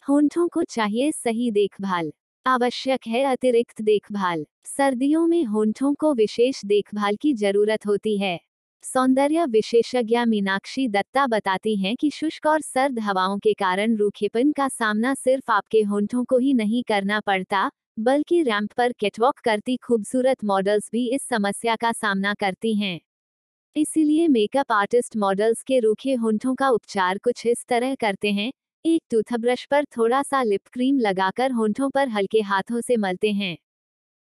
होंठों 0.07 0.49
को 0.49 0.63
चाहिए 0.63 1.13
सही 1.13 1.51
देखभाल। 1.51 2.13
आवश्यक 2.47 3.07
है 3.07 3.25
अतिरिक्त 3.25 3.83
देखभाल। 3.83 4.47
सर्दियों 4.67 5.27
में 5.27 5.45
होंठों 5.45 5.95
को 5.95 6.15
विशेष 6.15 6.65
देखभाल 6.65 7.17
की 7.17 7.35
ज़रूरत 7.35 7.87
होती 7.87 8.19
है। 8.19 8.41
सौंदर्य 8.85 9.47
विशेषज्ञ 9.47 10.25
मीनाक्षी 10.25 10.89
दत्ता 10.89 11.27
बताती 11.27 11.77
हैं 11.77 11.97
कि 11.97 12.11
शुष्क 12.11 12.47
और 12.47 12.61
सर्द 12.61 12.99
हवाओं 12.99 13.39
के 13.39 13.53
कारण 13.53 13.97
रूखेपन 13.97 14.53
का 14.53 14.69
सामना 14.69 15.15
सिर्फ़ 15.15 15.53
आपके 15.53 15.83
होंठों 15.83 16.25
को 16.25 16.39
ही 16.39 16.55
नहीं 16.55 16.83
करना 16.83 17.21
पड़ता 17.21 17.71
बल्कि 17.99 18.43
रैंप 18.43 18.73
पर 18.73 18.93
कैटवॉक 18.93 19.39
करती 19.39 19.77
खूबसूरत 19.77 20.45
मॉडल्स 20.45 20.89
भी 20.93 21.09
इस 21.15 21.23
समस्या 21.23 21.77
का 21.77 21.93
सामना 21.93 22.35
करती 22.35 22.75
हैं। 22.75 23.01
इसीलिए 23.77 24.29
मेकअप 24.29 24.73
आर्टिस्ट 24.73 25.17
मॉडल्स 25.17 25.63
के 25.63 25.79
रूखे 25.79 26.15
होंठों 26.15 26.55
का 26.55 26.69
उपचार 26.69 27.19
कुछ 27.19 27.47
इस 27.47 27.67
तरह 27.69 27.95
करते 27.95 28.33
हैं। 28.33 28.53
एक 28.85 29.03
टूथब्रश 29.11 29.65
पर 29.65 29.85
थोड़ा 29.85 30.23
सा 30.23 30.43
लिप 30.43 30.61
क्रीम 30.73 30.99
लगाकर 30.99 31.53
होंठों 31.53 31.91
पर 31.91 32.09
हल्के 32.09 32.41
हाथों 32.41 32.81
से 32.81 32.97
मलते 32.97 33.33
हैं। 33.33 33.59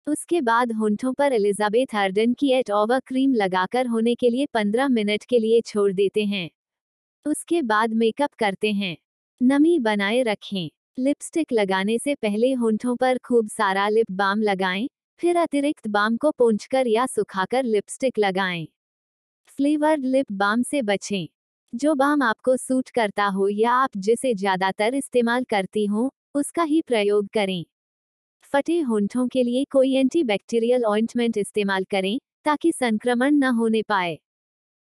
उसके 0.07 0.41
बाद 0.41 0.71
होंठों 0.71 1.13
पर 1.13 1.33
एलिजाबेथ 1.33 1.95
अर्डन 1.95 2.33
की 2.33 2.51
एट 2.51 2.71
ओवर 2.71 2.99
क्रीम 2.99 3.33
लगाकर 3.33 3.87
होने 3.87 4.15
के 4.15 4.29
लिए 4.29 4.45
15 4.45 4.87
मिनट 4.87 5.23
के 5.23 5.39
लिए 5.39 5.61
छोड़ 5.61 5.93
देते 5.93 6.25
हैं। 6.25 6.49
उसके 7.25 7.61
बाद 7.61 7.93
मेकअप 7.93 8.33
करते 8.33 8.71
हैं। 8.71 8.97
नमी 9.43 9.79
बनाए 9.79 10.23
रखें। 10.23 10.69
लिपस्टिक 10.99 11.51
लगाने 11.53 11.97
से 11.99 12.13
पहले 12.15 12.51
होंठों 12.53 12.95
पर 12.95 13.17
खूब 13.17 13.47
सारा 13.47 13.87
लिप 13.89 14.11
बाम 14.11 14.41
लगाएँ, 14.41 14.87
फिर 15.19 15.37
अतिरिक्त 15.37 15.87
बाम 15.87 16.17
को 16.17 16.31
पोंछकर 16.31 16.87
या 16.87 17.05
सुखाकर 17.05 17.63
लिपस्टिक 17.63 18.19
लगाएँ। 18.19 18.67
फ्लेवर्ड 19.49 20.05
लिप 20.05 20.31
बाम 20.33 20.63
से 20.63 20.81
बचें। 20.81 21.27
जो 21.73 21.95
बाम 21.95 22.21
आपको 22.23 22.57
सूट 22.57 22.89
करता 22.89 23.25
हो 23.27 23.47
या 23.49 23.71
आप 23.73 23.97
जिसे 23.97 24.33
ज़्यादातर 24.35 24.95
इस्तेमाल 24.95 25.43
करती 25.43 25.85
हो, 25.85 26.09
उसका 26.35 26.63
ही 26.63 26.81
प्रयोग 26.81 27.27
करें। 27.33 27.63
फटे 28.53 28.79
होंठों 28.81 29.27
के 29.27 29.43
लिए 29.43 29.65
कोई 29.71 29.95
एंटीबैक्टीरियल 29.95 30.85
ऑइंटमेंट 30.85 31.37
इस्तेमाल 31.37 31.83
करें, 31.83 32.17
ताकि 32.45 32.71
संक्रमण 32.71 33.35
न 33.35 33.43
होने 33.55 33.81
पाए। 33.83 34.17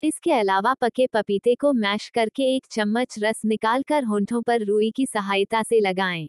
इसके 0.03 0.33
अलावा 0.33 0.75
पके 0.75 1.07
पपीते 1.07 1.55
को 1.55 1.73
मैश 1.73 2.09
करके 2.09 2.57
एक 2.57 2.67
चम्मच 2.71 3.15
रस 3.19 3.43
निकालकर 3.45 4.05
होंठों 4.05 4.43
पर 4.43 4.65
रुई 4.65 4.91
की 4.91 5.07
सहायता 5.07 5.63
से 5.63 5.81
लगाएँ। 5.81 6.29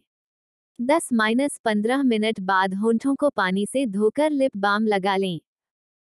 10 0.81 1.09
माइनस 1.13 1.57
पंद्रह 1.65 2.03
मिनट 2.03 2.39
बाद 2.39 2.73
होंठों 2.73 3.15
को 3.15 3.29
पानी 3.29 3.65
से 3.65 3.85
धोकर 3.85 4.31
लिप 4.31 4.57
बाम 4.57 4.87
लगा 4.87 5.17
लें। 5.17 5.39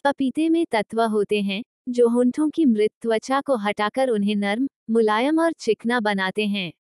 पपीते 0.05 0.49
में 0.49 0.65
तत्व 0.71 1.01
होते 1.01 1.41
हैं, 1.41 1.63
जो 1.89 2.07
होंठों 2.07 2.49
की 2.49 2.65
मृत 2.65 2.91
त्वचा 3.01 3.41
को 3.41 3.55
हटाकर 3.55 4.09
उन्हें 4.09 4.35
नर्म, 4.35 4.67
मुलायम 4.89 5.39
और 5.39 5.51
चिकना 5.51 5.99
बनाते 5.99 6.47
हैं। 6.47 6.73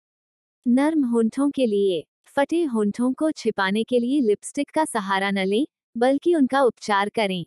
नर्म 0.67 1.05
होंठों 1.05 1.51
के 1.51 1.67
लिए, 1.67 2.07
फटे 2.27 2.64
होंठों 2.64 3.12
को 3.12 3.31
छिपाने 3.31 3.85
के 3.85 3.99
लिए 3.99 4.21
लिपस्टिक 4.21 4.71
का 4.71 4.85
सहारा 4.85 5.31
न 5.31 5.38
लें, 5.38 5.67
बल्कि 5.97 6.35
उनका 6.35 6.62
उपचार 6.62 7.09
करें। 7.09 7.47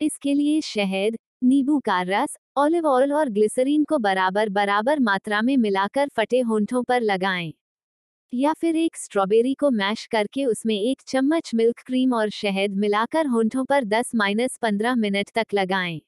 इसके 0.00 0.34
लिए 0.34 0.60
शहद, 0.60 1.16
नींबू 1.44 1.78
का 1.78 2.02
रस 2.02 2.38
ऑलिव 2.56 2.86
ऑयल 2.86 3.12
और 3.12 3.28
ग्लिसरीन 3.28 3.84
को 3.84 3.98
बराबर 3.98 4.48
बराबर 4.48 5.00
मात्रा 5.00 5.42
में 5.42 5.56
मिलाकर 5.56 6.08
फटे 6.08 6.40
होंठों 6.40 6.82
पर 6.82 7.00
लगाएँ। 7.00 7.52
या 8.32 8.52
फिर 8.52 8.76
एक 8.76 8.96
स्ट्रॉबेरी 8.96 9.54
को 9.54 9.70
मैश 9.70 10.06
करके 10.06 10.44
उसमें 10.44 10.74
एक 10.74 11.02
चम्मच 11.06 11.50
मिल्क 11.54 11.80
क्रीम 11.86 12.14
और 12.14 12.30
शहद 12.30 12.76
मिलाकर 12.76 13.26
होंठों 13.26 13.64
पर 13.64 13.84
10 13.84 14.10
माइनस 14.14 14.56
पंद्रह 14.62 14.94
मिनट 14.94 15.30
तक 15.34 15.54
लगाएँ। 15.54 16.00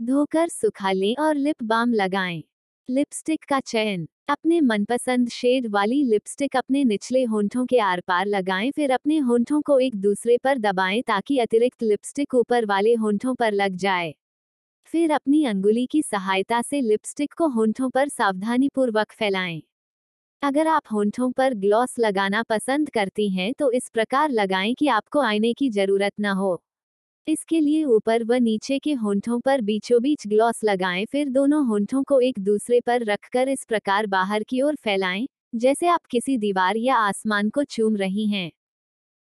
धोकर 0.00 0.48
सुखा 0.48 0.92
लें 0.92 1.14
और 1.16 1.34
लिप 1.34 1.62
बाम 1.62 1.92
लगाएँ। 1.92 2.42
लिपस्टिक 2.88 3.44
का 3.44 3.60
चयन। 3.60 4.08
अपने 4.28 4.60
मनपसंद 4.60 5.28
शेड 5.28 5.66
वाली 5.70 6.04
लिपस्टिक 6.04 6.56
अपने 6.56 6.84
निचले 6.84 7.24
होंठों 7.24 7.66
के 7.66 7.78
आर 7.78 8.00
पार 8.00 8.26
लगाएँ, 8.26 8.70
फिर 8.70 8.90
अपने 8.90 9.18
होंठों 9.18 9.62
को 9.62 9.78
एक 9.78 9.96
दूसरे 9.96 10.38
पर 10.38 10.58
दबाएँ 10.58 11.02
ताकि 11.02 11.38
अतिरिक्त 11.38 11.82
लिपस्टिक 11.82 12.34
ऊपर 12.34 12.66
वाले 12.66 12.94
होंठों 12.94 13.34
पर 13.34 13.52
लग 13.52 13.76
जाए। 13.76 14.14
फिर 14.94 15.10
अपनी 15.10 15.44
अंगुली 15.44 15.84
की 15.86 16.00
सहायता 16.02 16.60
से 16.62 16.80
लिपस्टिक 16.80 17.32
को 17.34 17.46
होंठों 17.48 17.88
पर 17.90 18.08
सावधानीपूर्वक 18.08 19.12
फैलाएँ। 19.12 19.62
अगर 20.42 20.66
आप 20.66 20.82
होंठों 20.92 21.30
पर 21.32 21.54
ग्लॉस 21.54 21.94
लगाना 21.98 22.42
पसंद 22.42 22.90
करती 22.90 23.28
हैं 23.30 23.52
तो 23.54 23.70
इस 23.72 23.88
प्रकार 23.88 24.30
लगाएँ 24.30 24.74
कि 24.74 24.88
आपको 24.88 25.20
आईने 25.20 25.52
की 25.54 25.70
ज़रूरत 25.70 26.12
न 26.20 26.26
हो। 26.34 26.60
इसके 27.28 27.60
लिए 27.60 27.84
ऊपर 27.86 28.24
व 28.24 28.34
नीचे 28.34 28.78
के 28.78 28.92
होंठों 28.94 29.40
पर 29.40 29.60
बीचों 29.60 30.02
बीच 30.02 30.26
ग्लॉस 30.28 30.60
लगाएँ, 30.64 31.06
फिर 31.06 31.28
दोनों 31.28 31.66
होंठों 31.66 32.02
को 32.04 32.20
एक 32.20 32.38
दूसरे 32.40 32.80
पर 32.80 33.04
रखकर 33.04 33.48
इस 33.48 33.64
प्रकार 33.64 34.06
बाहर 34.08 34.42
की 34.42 34.62
ओर 34.62 34.76
फैलाएँ, 34.76 35.26
जैसे 35.54 35.88
आप 35.88 36.06
किसी 36.10 36.38
दीवार 36.38 36.76
या 36.76 36.96
आसमान 36.98 37.50
को 37.50 37.64
चूम 37.64 37.96
रही 37.96 38.26
हैं। 38.28 38.50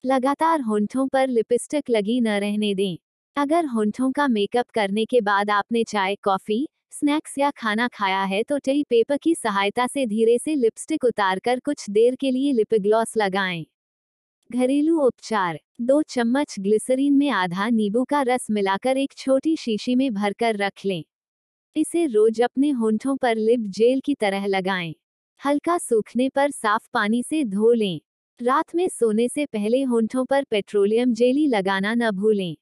लगातार 0.04 0.62
होंठों 0.62 1.08
पर 1.08 1.28
लिपस्टिक 1.28 1.90
लगी 1.90 2.22
न 2.22 2.40
रहने 2.40 2.76
दें। 2.76 2.98
अगर 3.38 3.65
होंठों 3.65 4.12
का 4.12 4.28
मेकअप 4.28 4.70
करने 4.70 5.06
के 5.06 5.22
बाद 5.22 5.50
आपने 5.50 5.84
चाय, 5.84 6.15
कॉफ़ी, 6.15 6.68
स्नैक्स 6.92 7.38
या 7.38 7.52
खाना 7.52 7.88
खाया 7.88 8.24
है 8.24 8.44
तो 8.44 8.58
टी 8.58 8.84
पेपर 8.84 9.18
की 9.18 9.36
सहायता 9.36 9.88
से 9.88 10.06
धीरे 10.06 10.38
से 10.38 10.56
लिपस्टिक 10.56 11.04
उतारकर 11.04 11.60
कुछ 11.60 11.89
देर 11.89 12.15
के 12.15 12.32
लिए 12.32 12.54
लिप 12.54 12.74
ग्लॉस 12.74 13.18
लगाएँ। 13.18 13.65
घरेलू 14.52 15.00
उपचार। 15.00 15.60
दो 15.82 16.02
चम्मच 16.02 16.56
ग्लिसरीन 16.60 17.13
में 17.13 17.30
आधा 17.30 17.70
नींबू 17.70 18.04
का 18.04 18.22
रस 18.22 18.48
मिलाकर 18.52 18.98
एक 18.98 19.13
छोटी 19.18 19.56
शीशी 19.56 19.96
में 19.96 20.13
भरकर 20.13 20.56
रख 20.56 20.86
लें। 20.86 21.04
इसे 21.76 22.06
रोज 22.06 22.42
अपने 22.42 22.70
होंठों 22.72 23.18
पर 23.18 23.36
लिप 23.36 23.60
जेल 23.60 24.00
की 24.00 24.15
तरह 24.15 24.46
लगाएँ। 24.46 24.96
हल्का 25.46 25.78
सूखने 25.78 26.30
पर 26.30 26.52
साफ़ 26.52 26.88
पानी 26.94 27.24
से 27.24 27.44
धो 27.44 27.74
लें। 27.74 28.02
रात 28.42 28.76
में 28.76 28.88
सोने 28.89 29.30
से 29.30 29.46
पहले 29.46 29.84
होंठों 29.84 30.26
पर 30.26 30.44
पेट्रोलियम 30.44 31.13
जेली 31.13 31.48
लगाना 31.48 31.94
न 31.94 32.12
भूलें। 32.12 32.56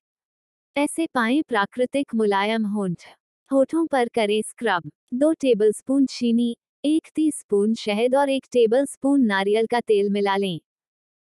ऐसे 0.78 1.08
पाएँ 1.14 1.42
प्राकृतिक 1.42 2.16
मुलायम 2.16 2.66
होंठ। 2.66 3.04
होठों 3.52 3.88
पर 3.88 4.08
करें 4.08 4.42
स्क्रब। 4.42 4.92
दो 5.14 5.34
टेबलस्पून 5.34 6.06
चीनी, 6.06 6.58
एक 6.86 7.08
टीस्पून 7.16 7.74
शहद 7.74 8.16
और 8.16 8.30
एक 8.30 8.46
टेबलस्पून 8.52 9.22
नारियल 9.22 9.66
का 9.66 9.80
तेल 9.80 10.10
मिला 10.10 10.38
लें। 10.38 10.60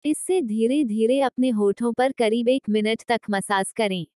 इससे 0.05 0.43
धीरे 0.43 0.85
धीरे 0.85 1.21
अपने 1.21 1.51
होठों 1.51 1.93
पर 1.93 2.13
करीब 2.13 2.49
एक 2.49 2.63
मिनट 2.69 3.03
तक 3.09 3.21
मसाज 3.31 3.73
करें। 3.77 4.07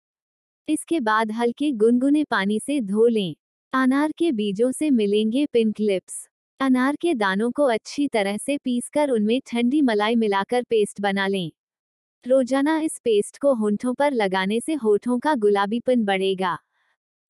इसके 0.68 1.00
बाद 1.00 1.32
हल्के 1.32 1.72
गुनगुने 1.72 2.24
पानी 2.24 2.60
से 2.60 2.80
धो 2.80 3.06
लें। 3.06 3.34
अनार 3.72 4.12
के 4.18 4.32
बीजों 4.32 4.72
से 4.72 4.90
मिलेंगे 4.90 5.46
पिंक 5.46 5.80
लिप्स 5.80 6.28
अनार 6.60 6.96
के 6.96 7.14
दानों 7.14 7.50
को 7.50 7.64
अच्छी 7.64 8.08
तरह 8.08 8.36
से 8.36 8.58
पीसकर 8.58 9.10
उनमें 9.10 9.40
ठंडी 9.46 9.82
मलाई 9.82 10.14
मिलाकर 10.14 10.62
पेस्ट 10.62 11.00
बना 11.00 11.26
लें। 11.26 11.50
रोज़ाना 12.26 12.78
इस 12.78 12.98
पेस्ट 12.98 13.38
को 13.38 13.52
होंठों 13.54 13.92
पर 13.94 14.12
लगाने 14.12 14.58
से 14.60 14.74
होठों 14.74 15.18
का 15.18 15.34
गुलाबीपन 15.34 16.04
बढ़ेगा। 16.04 16.56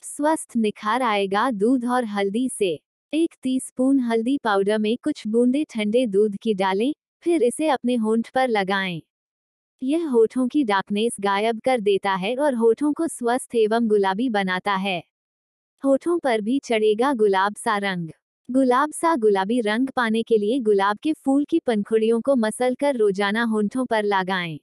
स्वस्थ 0.03 0.55
निखार 0.55 1.01
आएगा 1.01 1.49
दूध 1.51 1.85
और 1.85 2.05
हल्दी 2.05 2.47
से। 2.49 2.67
एक 3.13 3.35
टीस्पून 3.43 3.99
हल्दी 3.99 4.37
पाउडर 4.37 4.77
में 4.77 4.95
कुछ 5.03 5.25
बूंदे 5.27 5.63
ठंडे 5.63 6.05
दूध 6.07 6.35
की 6.35 6.53
डालें, 6.53 6.93
फिर 7.21 7.43
इसे 7.43 7.67
अपने 7.67 7.95
होंठ 7.95 8.29
पर 8.29 8.47
लगाएँ। 8.47 9.01
यह 9.81 10.07
होठों 10.07 10.47
की 10.47 10.63
डार्कनेस 10.63 11.15
गायब 11.19 11.59
कर 11.59 11.79
देता 11.79 12.13
है 12.13 12.35
और 12.35 12.55
होठों 12.55 12.91
को 12.93 13.07
स्वस्थ 13.07 13.55
एवं 13.55 13.87
गुलाबी 13.87 14.29
बनाता 14.29 14.75
है। 14.75 15.01
होठों 15.83 16.17
पर 16.19 16.41
भी 16.41 16.59
चढ़ेगा 16.59 17.13
गुलाब 17.13 17.55
सा 17.55 17.77
रंग। 17.77 18.09
गुलाब 18.49 18.91
सा 18.91 19.15
गुलाबी 19.15 19.59
रंग 19.61 19.89
पाने 19.89 20.23
के 20.23 20.37
लिए 20.37 20.59
गुलाब 20.59 20.97
के 20.97 21.13
फूल 21.15 21.45
की 21.45 21.59
पंखुड़ियों 21.59 22.21
को 22.21 22.35
मसल 22.35 22.75
कर 22.75 22.95
रोज़ाना 22.95 23.43
होंठों 23.43 23.85
पर 23.85 24.03
लगाएँ। 24.03 24.59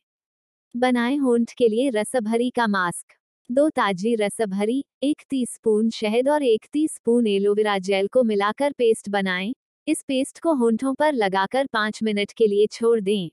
बनाएँ 0.74 1.16
होंठ 1.16 1.52
के 1.52 1.68
लिए 1.68 1.90
रसभरी 1.90 2.50
का 2.50 2.66
मास्क। 2.66 3.14
दो 3.50 3.68
ताजी 3.70 4.14
रसभरी, 4.14 4.84
एक 5.02 5.22
टीस्पून 5.30 5.90
शहद 5.90 6.28
और 6.28 6.42
एक 6.42 6.66
टीस्पून 6.72 7.26
एलोवेरा 7.26 7.78
जेल 7.78 8.08
को 8.08 8.22
मिलाकर 8.22 8.72
पेस्ट 8.72 9.08
बनाएँ। 9.08 9.54
इस 9.86 10.02
पेस्ट 10.08 10.40
को 10.40 10.54
होंठों 10.54 10.94
पर 10.94 11.12
लगाकर 11.12 11.66
पाँच 11.66 12.02
मिनट 12.02 12.32
के 12.32 12.46
लिए 12.46 12.66
छोड़ 12.66 13.00
दें। 13.00 13.30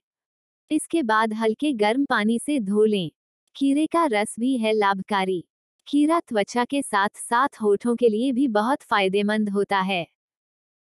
इसके 0.71 1.03
बाद 1.03 1.33
हल्के 1.33 1.73
गर्म 1.73 2.05
पानी 2.05 2.39
से 2.39 2.59
धो 2.59 2.85
लें। 2.85 3.11
खीरे 3.55 3.85
का 3.85 4.05
रस 4.05 4.35
भी 4.39 4.57
है 4.57 4.73
लाभकारी। 4.73 5.43
खीरा 5.87 6.19
त्वचा 6.19 6.65
के 6.65 6.81
साथ 6.81 7.09
साथ 7.15 7.61
होठों 7.61 7.95
के 7.95 8.09
लिए 8.09 8.31
भी 8.31 8.47
बहुत 8.47 8.83
फ़ायदेमंद 8.83 9.49
होता 9.49 9.79
है। 9.79 10.07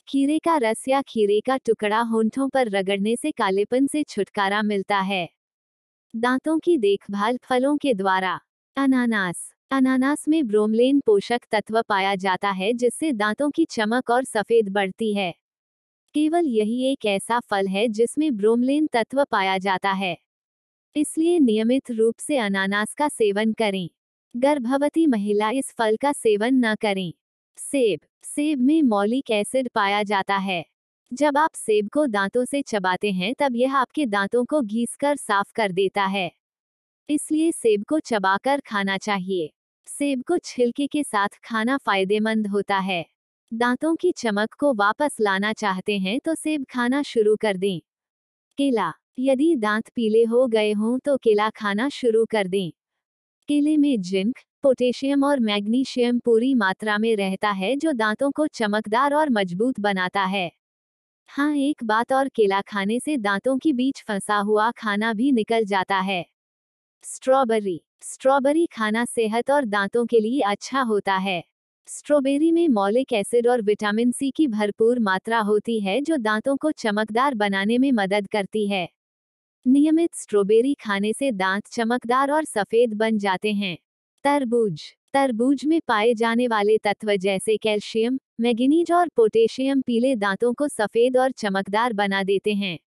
खीरे 0.09 0.38
का 0.38 0.57
रस 0.57 0.88
या 0.88 1.03
खीरे 1.03 1.40
का 1.40 1.57
टुकड़ा 1.57 2.01
होंठों 2.01 2.49
पर 2.49 2.69
रगड़ने 2.69 3.17
से 3.17 3.31
कालेपन 3.31 3.87
से 3.87 4.03
छुटकारा 4.03 4.62
मिलता 4.62 5.01
है। 5.01 5.29
दांतों 6.16 6.59
की 6.59 6.79
देखभाल 6.79 7.38
फलों 7.42 7.77
के 7.77 7.94
द्वारा। 7.94 8.40
अनानास। 8.77 9.53
अनानास 9.70 10.29
में 10.29 10.46
ब्रोमलेन 10.46 11.00
पोषक 11.07 11.40
तत्व 11.50 11.83
पाया 11.88 12.14
जाता 12.14 12.50
है, 12.50 12.72
जिससे 12.72 13.12
दांतों 13.12 13.50
की 13.50 13.64
चमक 13.64 14.11
और 14.11 14.24
सफ़ेद 14.24 14.68
बढ़ती 14.68 15.14
है। 15.14 15.35
केवल 16.14 16.46
यही 16.46 16.92
एक 16.92 17.07
ऐसा 17.07 17.40
फल 17.40 17.66
है, 17.66 17.88
जिसमें 17.88 18.37
ब्रोमलेन 18.37 18.87
तत्व 18.87 19.24
पाया 19.24 19.59
जाता 19.59 19.92
है। 19.92 20.16
इसलिए 20.96 21.38
नियमित 21.38 21.90
रूप 21.90 22.14
से 22.18 22.38
अनानास 22.38 22.94
का 22.94 23.09
सेवन 23.09 23.53
करें। 23.53 23.90
गर्भवती 24.37 25.07
महिला 25.07 25.50
इस 25.50 25.74
फल 25.79 25.96
का 25.96 26.12
सेवन 26.12 26.66
न 26.66 26.74
करें। 26.74 27.12
सेब। 27.59 28.00
सेब 28.24 28.61
में 28.61 28.83
मौलिक 28.83 29.31
एसिड 29.31 29.68
पाया 29.68 30.03
जाता 30.03 30.37
है। 30.37 30.64
जब 31.14 31.38
आप 31.38 31.50
सेब 31.55 31.88
को 31.88 32.07
दांतों 32.07 32.44
से 32.44 32.62
चबाते 32.62 33.12
हैं, 33.12 33.35
तब 33.38 33.57
यह 33.57 33.77
आपके 33.77 34.07
दांतों 34.07 34.44
को 34.44 34.62
घीस 34.62 34.96
कर 34.96 35.16
साफ़ 35.16 35.53
कर 35.55 35.72
देता 35.72 36.05
है। 36.05 36.33
इसलिए 37.09 37.53
सेब 37.53 37.85
को 37.88 38.00
चबाकर 38.00 38.61
खाना 38.61 38.98
चाहिए। 38.98 39.50
सेब 39.88 40.22
को 40.22 40.38
छिलके 40.38 40.87
के 40.87 41.03
साथ 41.05 41.29
खाना 41.44 41.77
फ़ायदेमंद 41.77 42.46
होता 42.46 42.79
है। 42.79 43.07
दांतों 43.53 43.96
की 43.96 44.12
चमक 44.12 44.55
को 44.55 44.74
वापस 44.74 45.16
लाना 45.20 45.53
चाहते 45.53 45.98
हैं 45.98 46.20
तो 46.20 46.35
सेब 46.35 46.66
खाना 46.70 47.03
शुरू 47.03 47.37
कर 47.37 47.57
दें। 47.57 47.81
केला, 48.59 48.92
यदि 49.18 49.57
दांत 49.57 49.88
पीले 49.88 50.24
हो 50.24 50.46
गए 50.46 50.72
हों 50.72 50.98
तो 50.98 51.16
केला 51.16 51.50
खाना 51.50 51.88
शुरू 51.88 52.27
कर 52.27 52.48
दें। 52.48 52.70
केले 53.48 53.77
में 53.77 54.03
जिंक, 54.03 54.35
पोटेशियम 54.62 55.24
और 55.24 55.40
मैग्नीशियम 55.40 56.18
पूरी 56.18 56.55
मात्रा 56.55 56.98
में 56.98 57.16
रहता 57.16 57.50
है, 57.50 57.77
जो 57.77 57.92
दांतों 57.92 58.31
को 58.31 58.46
चमकदार 58.46 59.14
और 59.14 59.31
मज़बूत 59.31 59.81
बनाता 59.81 60.24
है। 60.24 60.53
हाँ 61.28 61.54
एक 61.56 61.84
बात 61.84 62.12
और, 62.12 62.28
केला 62.28 62.60
खाने 62.60 62.98
से 63.00 63.16
दांतों 63.16 63.56
के 63.58 63.72
बीच 63.72 64.02
फंसा 64.08 64.37
हुआ 64.38 64.70
खाना 64.70 65.12
भी 65.12 65.30
निकल 65.32 65.64
जाता 65.64 65.96
है। 65.98 66.24
स्ट्रॉबेरी। 67.04 67.80
स्ट्रॉबेरी 68.02 68.66
खाना 68.66 69.04
सेहत 69.04 69.50
और 69.50 69.64
दांतों 69.64 70.06
के 70.06 70.20
लिए 70.20 70.40
अच्छा 70.42 70.80
होता 70.82 71.16
है। 71.16 71.42
स्ट्रॉबेरी 71.88 72.52
में 72.52 72.68
मौलिक 72.68 73.12
एसिड 73.12 73.48
और 73.48 73.62
विटामिन 73.62 74.12
सी 74.12 74.30
की 74.30 74.46
भरपूर 74.48 74.98
मात्रा 75.00 75.40
होती 75.40 75.80
है, 75.80 76.00
जो 76.00 76.16
दांतों 76.16 76.56
को 76.56 76.72
चमकदार 76.72 77.34
बनाने 77.34 77.78
में 77.78 77.92
मदद 77.92 78.28
करती 78.28 78.66
है। 78.68 78.88
नियमित 79.66 80.14
स्ट्रॉबेरी 80.14 80.74
खाने 80.74 81.12
से 81.12 81.32
दांत 81.32 81.66
चमकदार 81.68 82.30
और 82.30 82.44
सफ़ेद 82.44 82.94
बन 82.94 83.18
जाते 83.18 83.52
हैं। 83.52 83.76
तरबूज। 84.24 84.82
तरबूज 85.14 85.64
में 85.66 85.80
पाए 85.88 86.14
जाने 86.14 86.48
वाले 86.48 86.78
तत्व 86.78 87.16
जैसे 87.16 87.56
कैल्शियम 87.56 88.18
मैग्नीज 88.40 88.92
और 88.92 89.09
पोटेशियम 89.09 89.83
पीले 89.83 90.16
दांतों 90.16 90.55
को 90.55 90.68
सफ़ेद 90.68 91.16
और 91.16 91.31
चमकदार 91.31 91.92
बना 91.92 92.23
देते 92.23 92.55
हैं। 92.55 92.79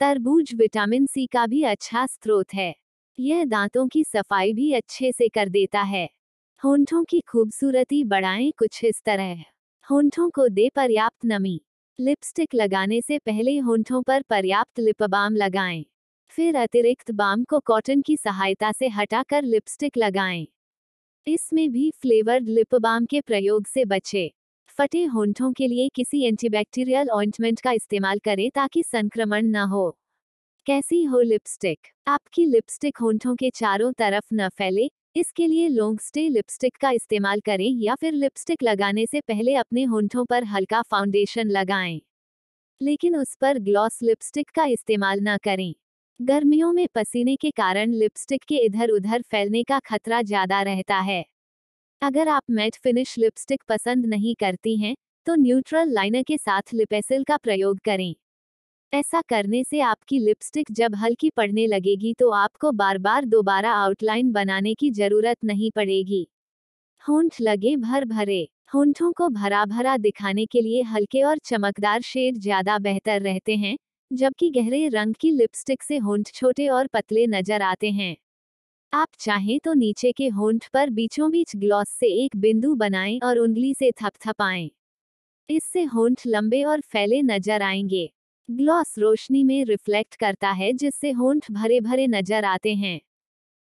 तरबूज 0.00 0.54
विटामिन 0.54 1.06
सी 1.06 1.26
का 1.26 1.46
भी 1.46 1.62
अच्छा 1.62 2.06
स्रोत 2.06 2.54
है। 2.54 2.74
यह 3.18 3.44
दांतों 3.44 3.88
की 3.88 4.04
सफ़ाई 4.04 4.52
भी 4.52 4.72
अच्छे 4.72 5.12
से 5.12 5.28
कर 5.28 5.48
देता 5.48 5.80
है। 5.80 6.08
होंठों 6.62 7.04
की 7.04 7.20
खूबसूरती 7.20 8.04
बढ़ाएँ 8.04 8.52
कुछ 8.58 8.84
इस 8.84 9.02
तरह। 9.04 9.44
होंठों 9.90 10.30
को 10.30 10.48
दे 10.48 10.68
पर्याप्त 10.68 11.26
नमी। 11.26 11.60
लिपस्टिक 11.98 12.54
लगाने 12.54 13.00
से 13.00 13.18
पहले 13.18 13.58
होंठों 13.58 14.02
पर 14.02 14.22
पर्याप्त 14.22 14.80
लिप 14.80 15.02
बाम 15.02 15.36
लगाएँ। 15.36 15.84
फिर 16.30 16.56
अतिरिक्त 16.56 17.10
बाम 17.10 17.44
को 17.44 17.60
कॉटन 17.60 18.02
की 18.02 18.16
सहायता 18.16 18.72
से 18.72 18.88
हटाकर 18.88 19.42
लिपस्टिक 19.42 19.96
लगाएँ। 19.96 20.46
इसमें 21.26 21.72
भी 21.72 21.90
फ्लेवर्ड 21.90 22.48
लिप 22.48 22.74
बाम 22.74 23.06
के 23.06 23.20
प्रयोग 23.20 23.66
से 23.66 23.84
बचे। 23.84 24.32
फटे 24.78 25.04
होंठों 25.04 25.52
के 25.52 25.66
लिए 25.68 25.88
किसी 25.88 26.22
एंटीबैक्टीरियल 26.24 27.08
ऑइंटमेंट 27.10 27.60
का 27.60 27.72
इस्तेमाल 27.72 28.18
करें 28.18 28.50
ताकि 28.50 28.82
संक्रमण 28.82 29.46
न 29.46 29.64
हो। 29.68 29.90
कैसी 30.66 31.02
हो 31.04 31.20
लिपस्टिक 31.20 31.88
आपकी 32.06 32.44
लिपस्टिक 32.46 32.98
होंठों 32.98 33.34
के 33.36 33.50
चारों 33.50 33.92
तरफ़ 33.92 34.34
न 34.34 34.48
फैले, 34.48 34.88
इसके 35.16 35.46
लिए 35.46 35.68
लॉन्ग 35.68 36.00
स्टे 36.00 36.28
लिपस्टिक 36.28 36.76
का 36.76 36.90
इस्तेमाल 36.90 37.40
करें 37.40 37.68
या 37.82 37.94
फिर 37.94 38.12
लिपस्टिक 38.12 38.62
लगाने 38.62 39.06
से 39.06 39.20
पहले 39.20 39.54
अपने 39.54 39.84
होंठों 39.84 40.24
पर 40.24 40.44
हल्का 40.44 40.82
फाउंडेशन 40.82 41.48
लगाएँ। 41.50 42.00
लेकिन 42.80 43.16
उस 43.16 43.34
पर 43.34 43.58
ग्लॉस 43.60 43.98
लिपस्टिक 44.02 44.50
का 44.50 44.64
इस्तेमाल 44.66 45.20
न 45.22 45.36
करें। 45.44 45.74
गर्मियों 46.20 46.72
में 46.72 46.86
पसीने 46.94 47.36
के 47.36 47.50
कारण 47.52 47.92
लिपस्टिक 47.94 48.44
के 48.44 48.56
इधर 48.56 48.90
उधर 48.90 49.22
फैलने 49.22 49.62
का 49.62 49.78
खतरा 49.80 50.22
ज़्यादा 50.22 50.62
रहता 50.62 50.98
है। 51.00 51.24
अगर 52.02 52.28
आप 52.28 52.42
मैट 52.50 52.74
फिनिश 52.76 53.16
लिपस्टिक 53.18 53.62
पसंद 53.68 54.06
नहीं 54.06 54.34
करती 54.34 54.76
हैं 54.76 54.94
तो 55.26 55.34
न्यूट्रल 55.36 55.90
लाइनर 55.90 56.22
के 56.22 56.36
साथ 56.38 56.72
लिपेसिल 56.74 57.24
का 57.24 57.36
प्रयोग 57.38 57.78
करें। 57.84 58.14
ऐसा 58.92 59.20
करने 59.28 59.62
से 59.64 59.80
आपकी 59.82 60.18
लिपस्टिक 60.20 60.72
जब 60.72 60.94
हल्की 60.96 61.30
पड़ने 61.30 61.66
लगेगी 61.66 62.14
तो 62.14 62.30
आपको 62.32 62.72
बार 62.74 62.98
बार 63.00 63.24
दोबारा 63.26 63.72
आउटलाइन 63.74 64.32
बनाने 64.32 64.74
की 64.74 64.90
ज़रूरत 64.92 65.36
नहीं 65.44 65.70
पड़ेगी। 65.70 66.26
होंठ 67.04 67.40
लगे 67.42 67.76
भर 67.78 68.04
भरे 68.06 68.46
होंठों 68.74 69.12
को 69.14 69.28
भरा 69.30 69.64
भरा 69.66 69.96
दिखाने 69.98 70.46
के 70.46 70.60
लिए 70.62 70.82
हल्के 70.84 71.22
और 71.24 71.38
चमकदार 71.44 72.02
शेड 72.04 72.38
ज़्यादा 72.38 72.78
बेहतर 72.80 73.22
रहते 73.22 73.56
हैं, 73.56 73.76
जबकि 74.10 74.50
गहरे 74.52 74.88
रंग 74.90 75.14
की 75.20 75.30
लिपस्टिक 75.32 75.82
से 75.82 75.98
होंठ 75.98 76.32
छोटे 76.34 76.68
और 76.70 76.86
पतले 76.88 77.26
नज़र 77.28 77.62
आते 77.64 77.90
हैं। 77.92 78.16
आप 78.92 79.08
चाहें 79.18 79.58
तो 79.60 79.72
नीचे 79.74 80.10
के 80.12 80.26
होंठ 80.28 80.66
पर 80.68 80.90
बीचों 80.90 81.30
बीच 81.30 81.54
ग्लॉस 81.56 81.88
से 81.90 82.06
एक 82.24 82.36
बिंदु 82.36 82.74
बनाएँ 82.74 83.18
और 83.24 83.38
उंगली 83.38 83.72
से 83.74 83.90
थपथपाएँ। 83.92 84.70
इससे 85.48 85.84
होंठ 85.84 86.22
लंबे 86.26 86.62
और 86.64 86.80
फैले 86.82 87.22
नज़र 87.22 87.62
आएँगे। 87.62 88.10
ग्लॉस 88.48 88.94
रोशनी 88.98 89.44
में 89.44 89.64
रिफ्लेक्ट 89.64 90.16
करता 90.16 90.50
है 90.52 90.72
जिससे 90.74 91.10
होंठ 91.12 91.50
भरे 91.52 91.80
भरे 91.80 92.06
नज़र 92.06 92.44
आते 92.44 92.74
हैं। 92.74 93.00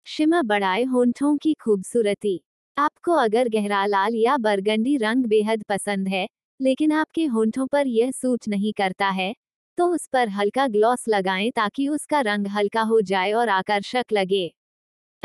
शिमा 0.07 0.41
बढ़ाए 0.43 0.83
होंठों 0.85 1.35
की 1.37 1.53
खूबसूरती। 1.55 2.39
आपको 2.77 3.13
अगर 3.15 3.49
गहरा 3.49 3.85
लाल 3.85 4.15
या 4.15 4.37
बरगंडी 4.39 4.97
रंग 4.97 5.25
बेहद 5.25 5.63
पसंद 5.69 6.07
है, 6.07 6.27
लेकिन 6.59 6.91
आपके 6.93 7.25
होंठों 7.27 7.67
पर 7.67 7.87
यह 7.87 8.11
सूट 8.11 8.47
नहीं 8.49 8.73
करता 8.73 9.09
है 9.11 9.33
तो 9.77 9.87
उस 9.87 10.07
पर 10.13 10.29
हल्का 10.29 10.67
ग्लॉस 10.69 11.05
लगाएँ 11.09 11.51
ताकि 11.51 11.87
उसका 11.89 12.21
रंग 12.23 12.47
हल्का 12.49 12.81
हो 12.83 13.01
जाए 13.03 13.31
और 13.33 13.49
आकर्षक 13.51 14.13
लगे। 14.13 14.51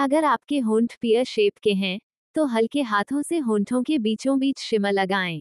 अगर 0.01 0.25
आपके 0.25 0.59
होंठ 0.59 0.95
पियर 1.01 1.25
शेप 1.25 1.59
के 1.63 1.73
हैं 1.73 1.99
तो 2.37 2.45
हल्के 2.47 2.83
हाथों 2.83 3.23
से 3.23 3.39
होंठों 3.39 3.83
के 3.83 3.99
बीचों 3.99 4.39
बीच 4.39 4.59
शिमर 4.59 4.93
लगाएँ। 4.93 5.41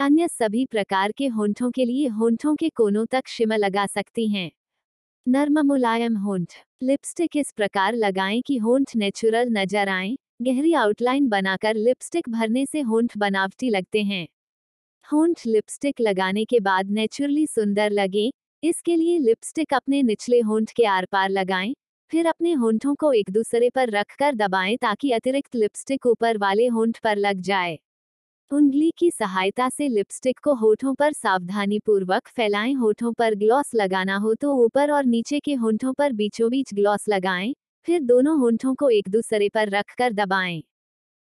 अन्य 0.00 0.28
सभी 0.28 0.64
प्रकार 0.66 1.12
के 1.12 1.26
होंठों 1.26 1.70
के 1.70 1.84
लिए 1.84 2.08
होंठों 2.08 2.54
के 2.56 2.68
कोनों 2.68 3.06
तक 3.06 3.28
शिमर 3.28 3.58
लगा 3.58 3.86
सकती 3.86 4.28
हैं। 4.28 4.50
नर्म 5.26 5.60
मुलायम 5.60 6.16
होंठ। 6.16 6.54
लिपस्टिक 6.82 7.36
इस 7.36 7.52
प्रकार 7.52 7.94
लगाएँ 7.94 8.42
कि 8.42 8.58
होंठ 8.58 8.96
नेचुरल 8.96 9.48
नज़र 9.50 9.88
आए, 9.88 10.16
गहरी 10.42 10.72
आउटलाइन 10.74 11.28
बनाकर 11.28 11.74
लिपस्टिक 11.74 12.28
भरने 12.28 12.66
से 12.66 12.80
होंठ 12.82 13.18
बनावटी 13.18 13.70
लगते 13.70 14.02
हैं। 14.02 14.26
होंठ 15.08 15.46
लिपस्टिक 15.46 16.00
लगाने 16.00 16.44
के 16.44 16.60
बाद 16.60 16.90
नेचुरली 16.90 17.46
सुंदर 17.46 17.90
लगे, 17.92 18.30
इसके 18.62 18.96
लिए 18.96 19.18
लिपस्टिक 19.18 19.74
अपने 19.74 20.02
निचले 20.02 20.40
होंठ 20.40 20.70
के 20.70 20.84
आर 20.84 21.06
पार 21.12 21.30
लगाएँ 21.30 21.74
फिर 22.12 22.26
अपने 22.26 22.52
होंठों 22.52 22.94
को 22.94 23.12
एक 23.12 23.30
दूसरे 23.30 23.68
पर 23.70 23.90
रखकर 23.90 24.34
दबाएँ 24.34 24.76
ताकि 24.76 25.10
अतिरिक्त 25.12 25.56
लिपस्टिक 25.56 26.06
ऊपर 26.06 26.38
वाले 26.38 26.66
होंठ 26.68 26.98
पर 26.98 27.16
लग 27.16 27.40
जाए। 27.40 27.78
उंगली 28.50 28.92
की 28.98 29.10
सहायता 29.10 29.68
से 29.68 29.88
लिपस्टिक 29.88 30.38
को 30.38 30.54
होठों 30.54 30.94
पर 30.94 31.12
सावधानी 31.12 31.78
पूर्वक 31.78 32.28
फैलाएँ। 32.28 32.74
होठों 32.74 33.12
पर 33.12 33.34
ग्लॉस 33.34 33.70
लगाना 33.74 34.16
हो 34.16 34.34
तो 34.34 34.54
ऊपर 34.64 34.90
और 34.90 35.04
नीचे 35.06 35.40
के 35.40 35.54
होंठों 35.54 35.92
पर 35.92 36.12
बीचों 36.12 36.50
बीच 36.50 36.74
ग्लॉस 36.74 37.08
लगाएँ। 37.08 37.54
फिर 37.88 38.00
दोनों 38.02 38.38
होंठों 38.40 38.74
को 38.74 38.90
एक 38.90 39.08
दूसरे 39.08 39.48
पर 39.48 39.70
रखकर 39.70 40.12
दबाएँ। 40.14 40.62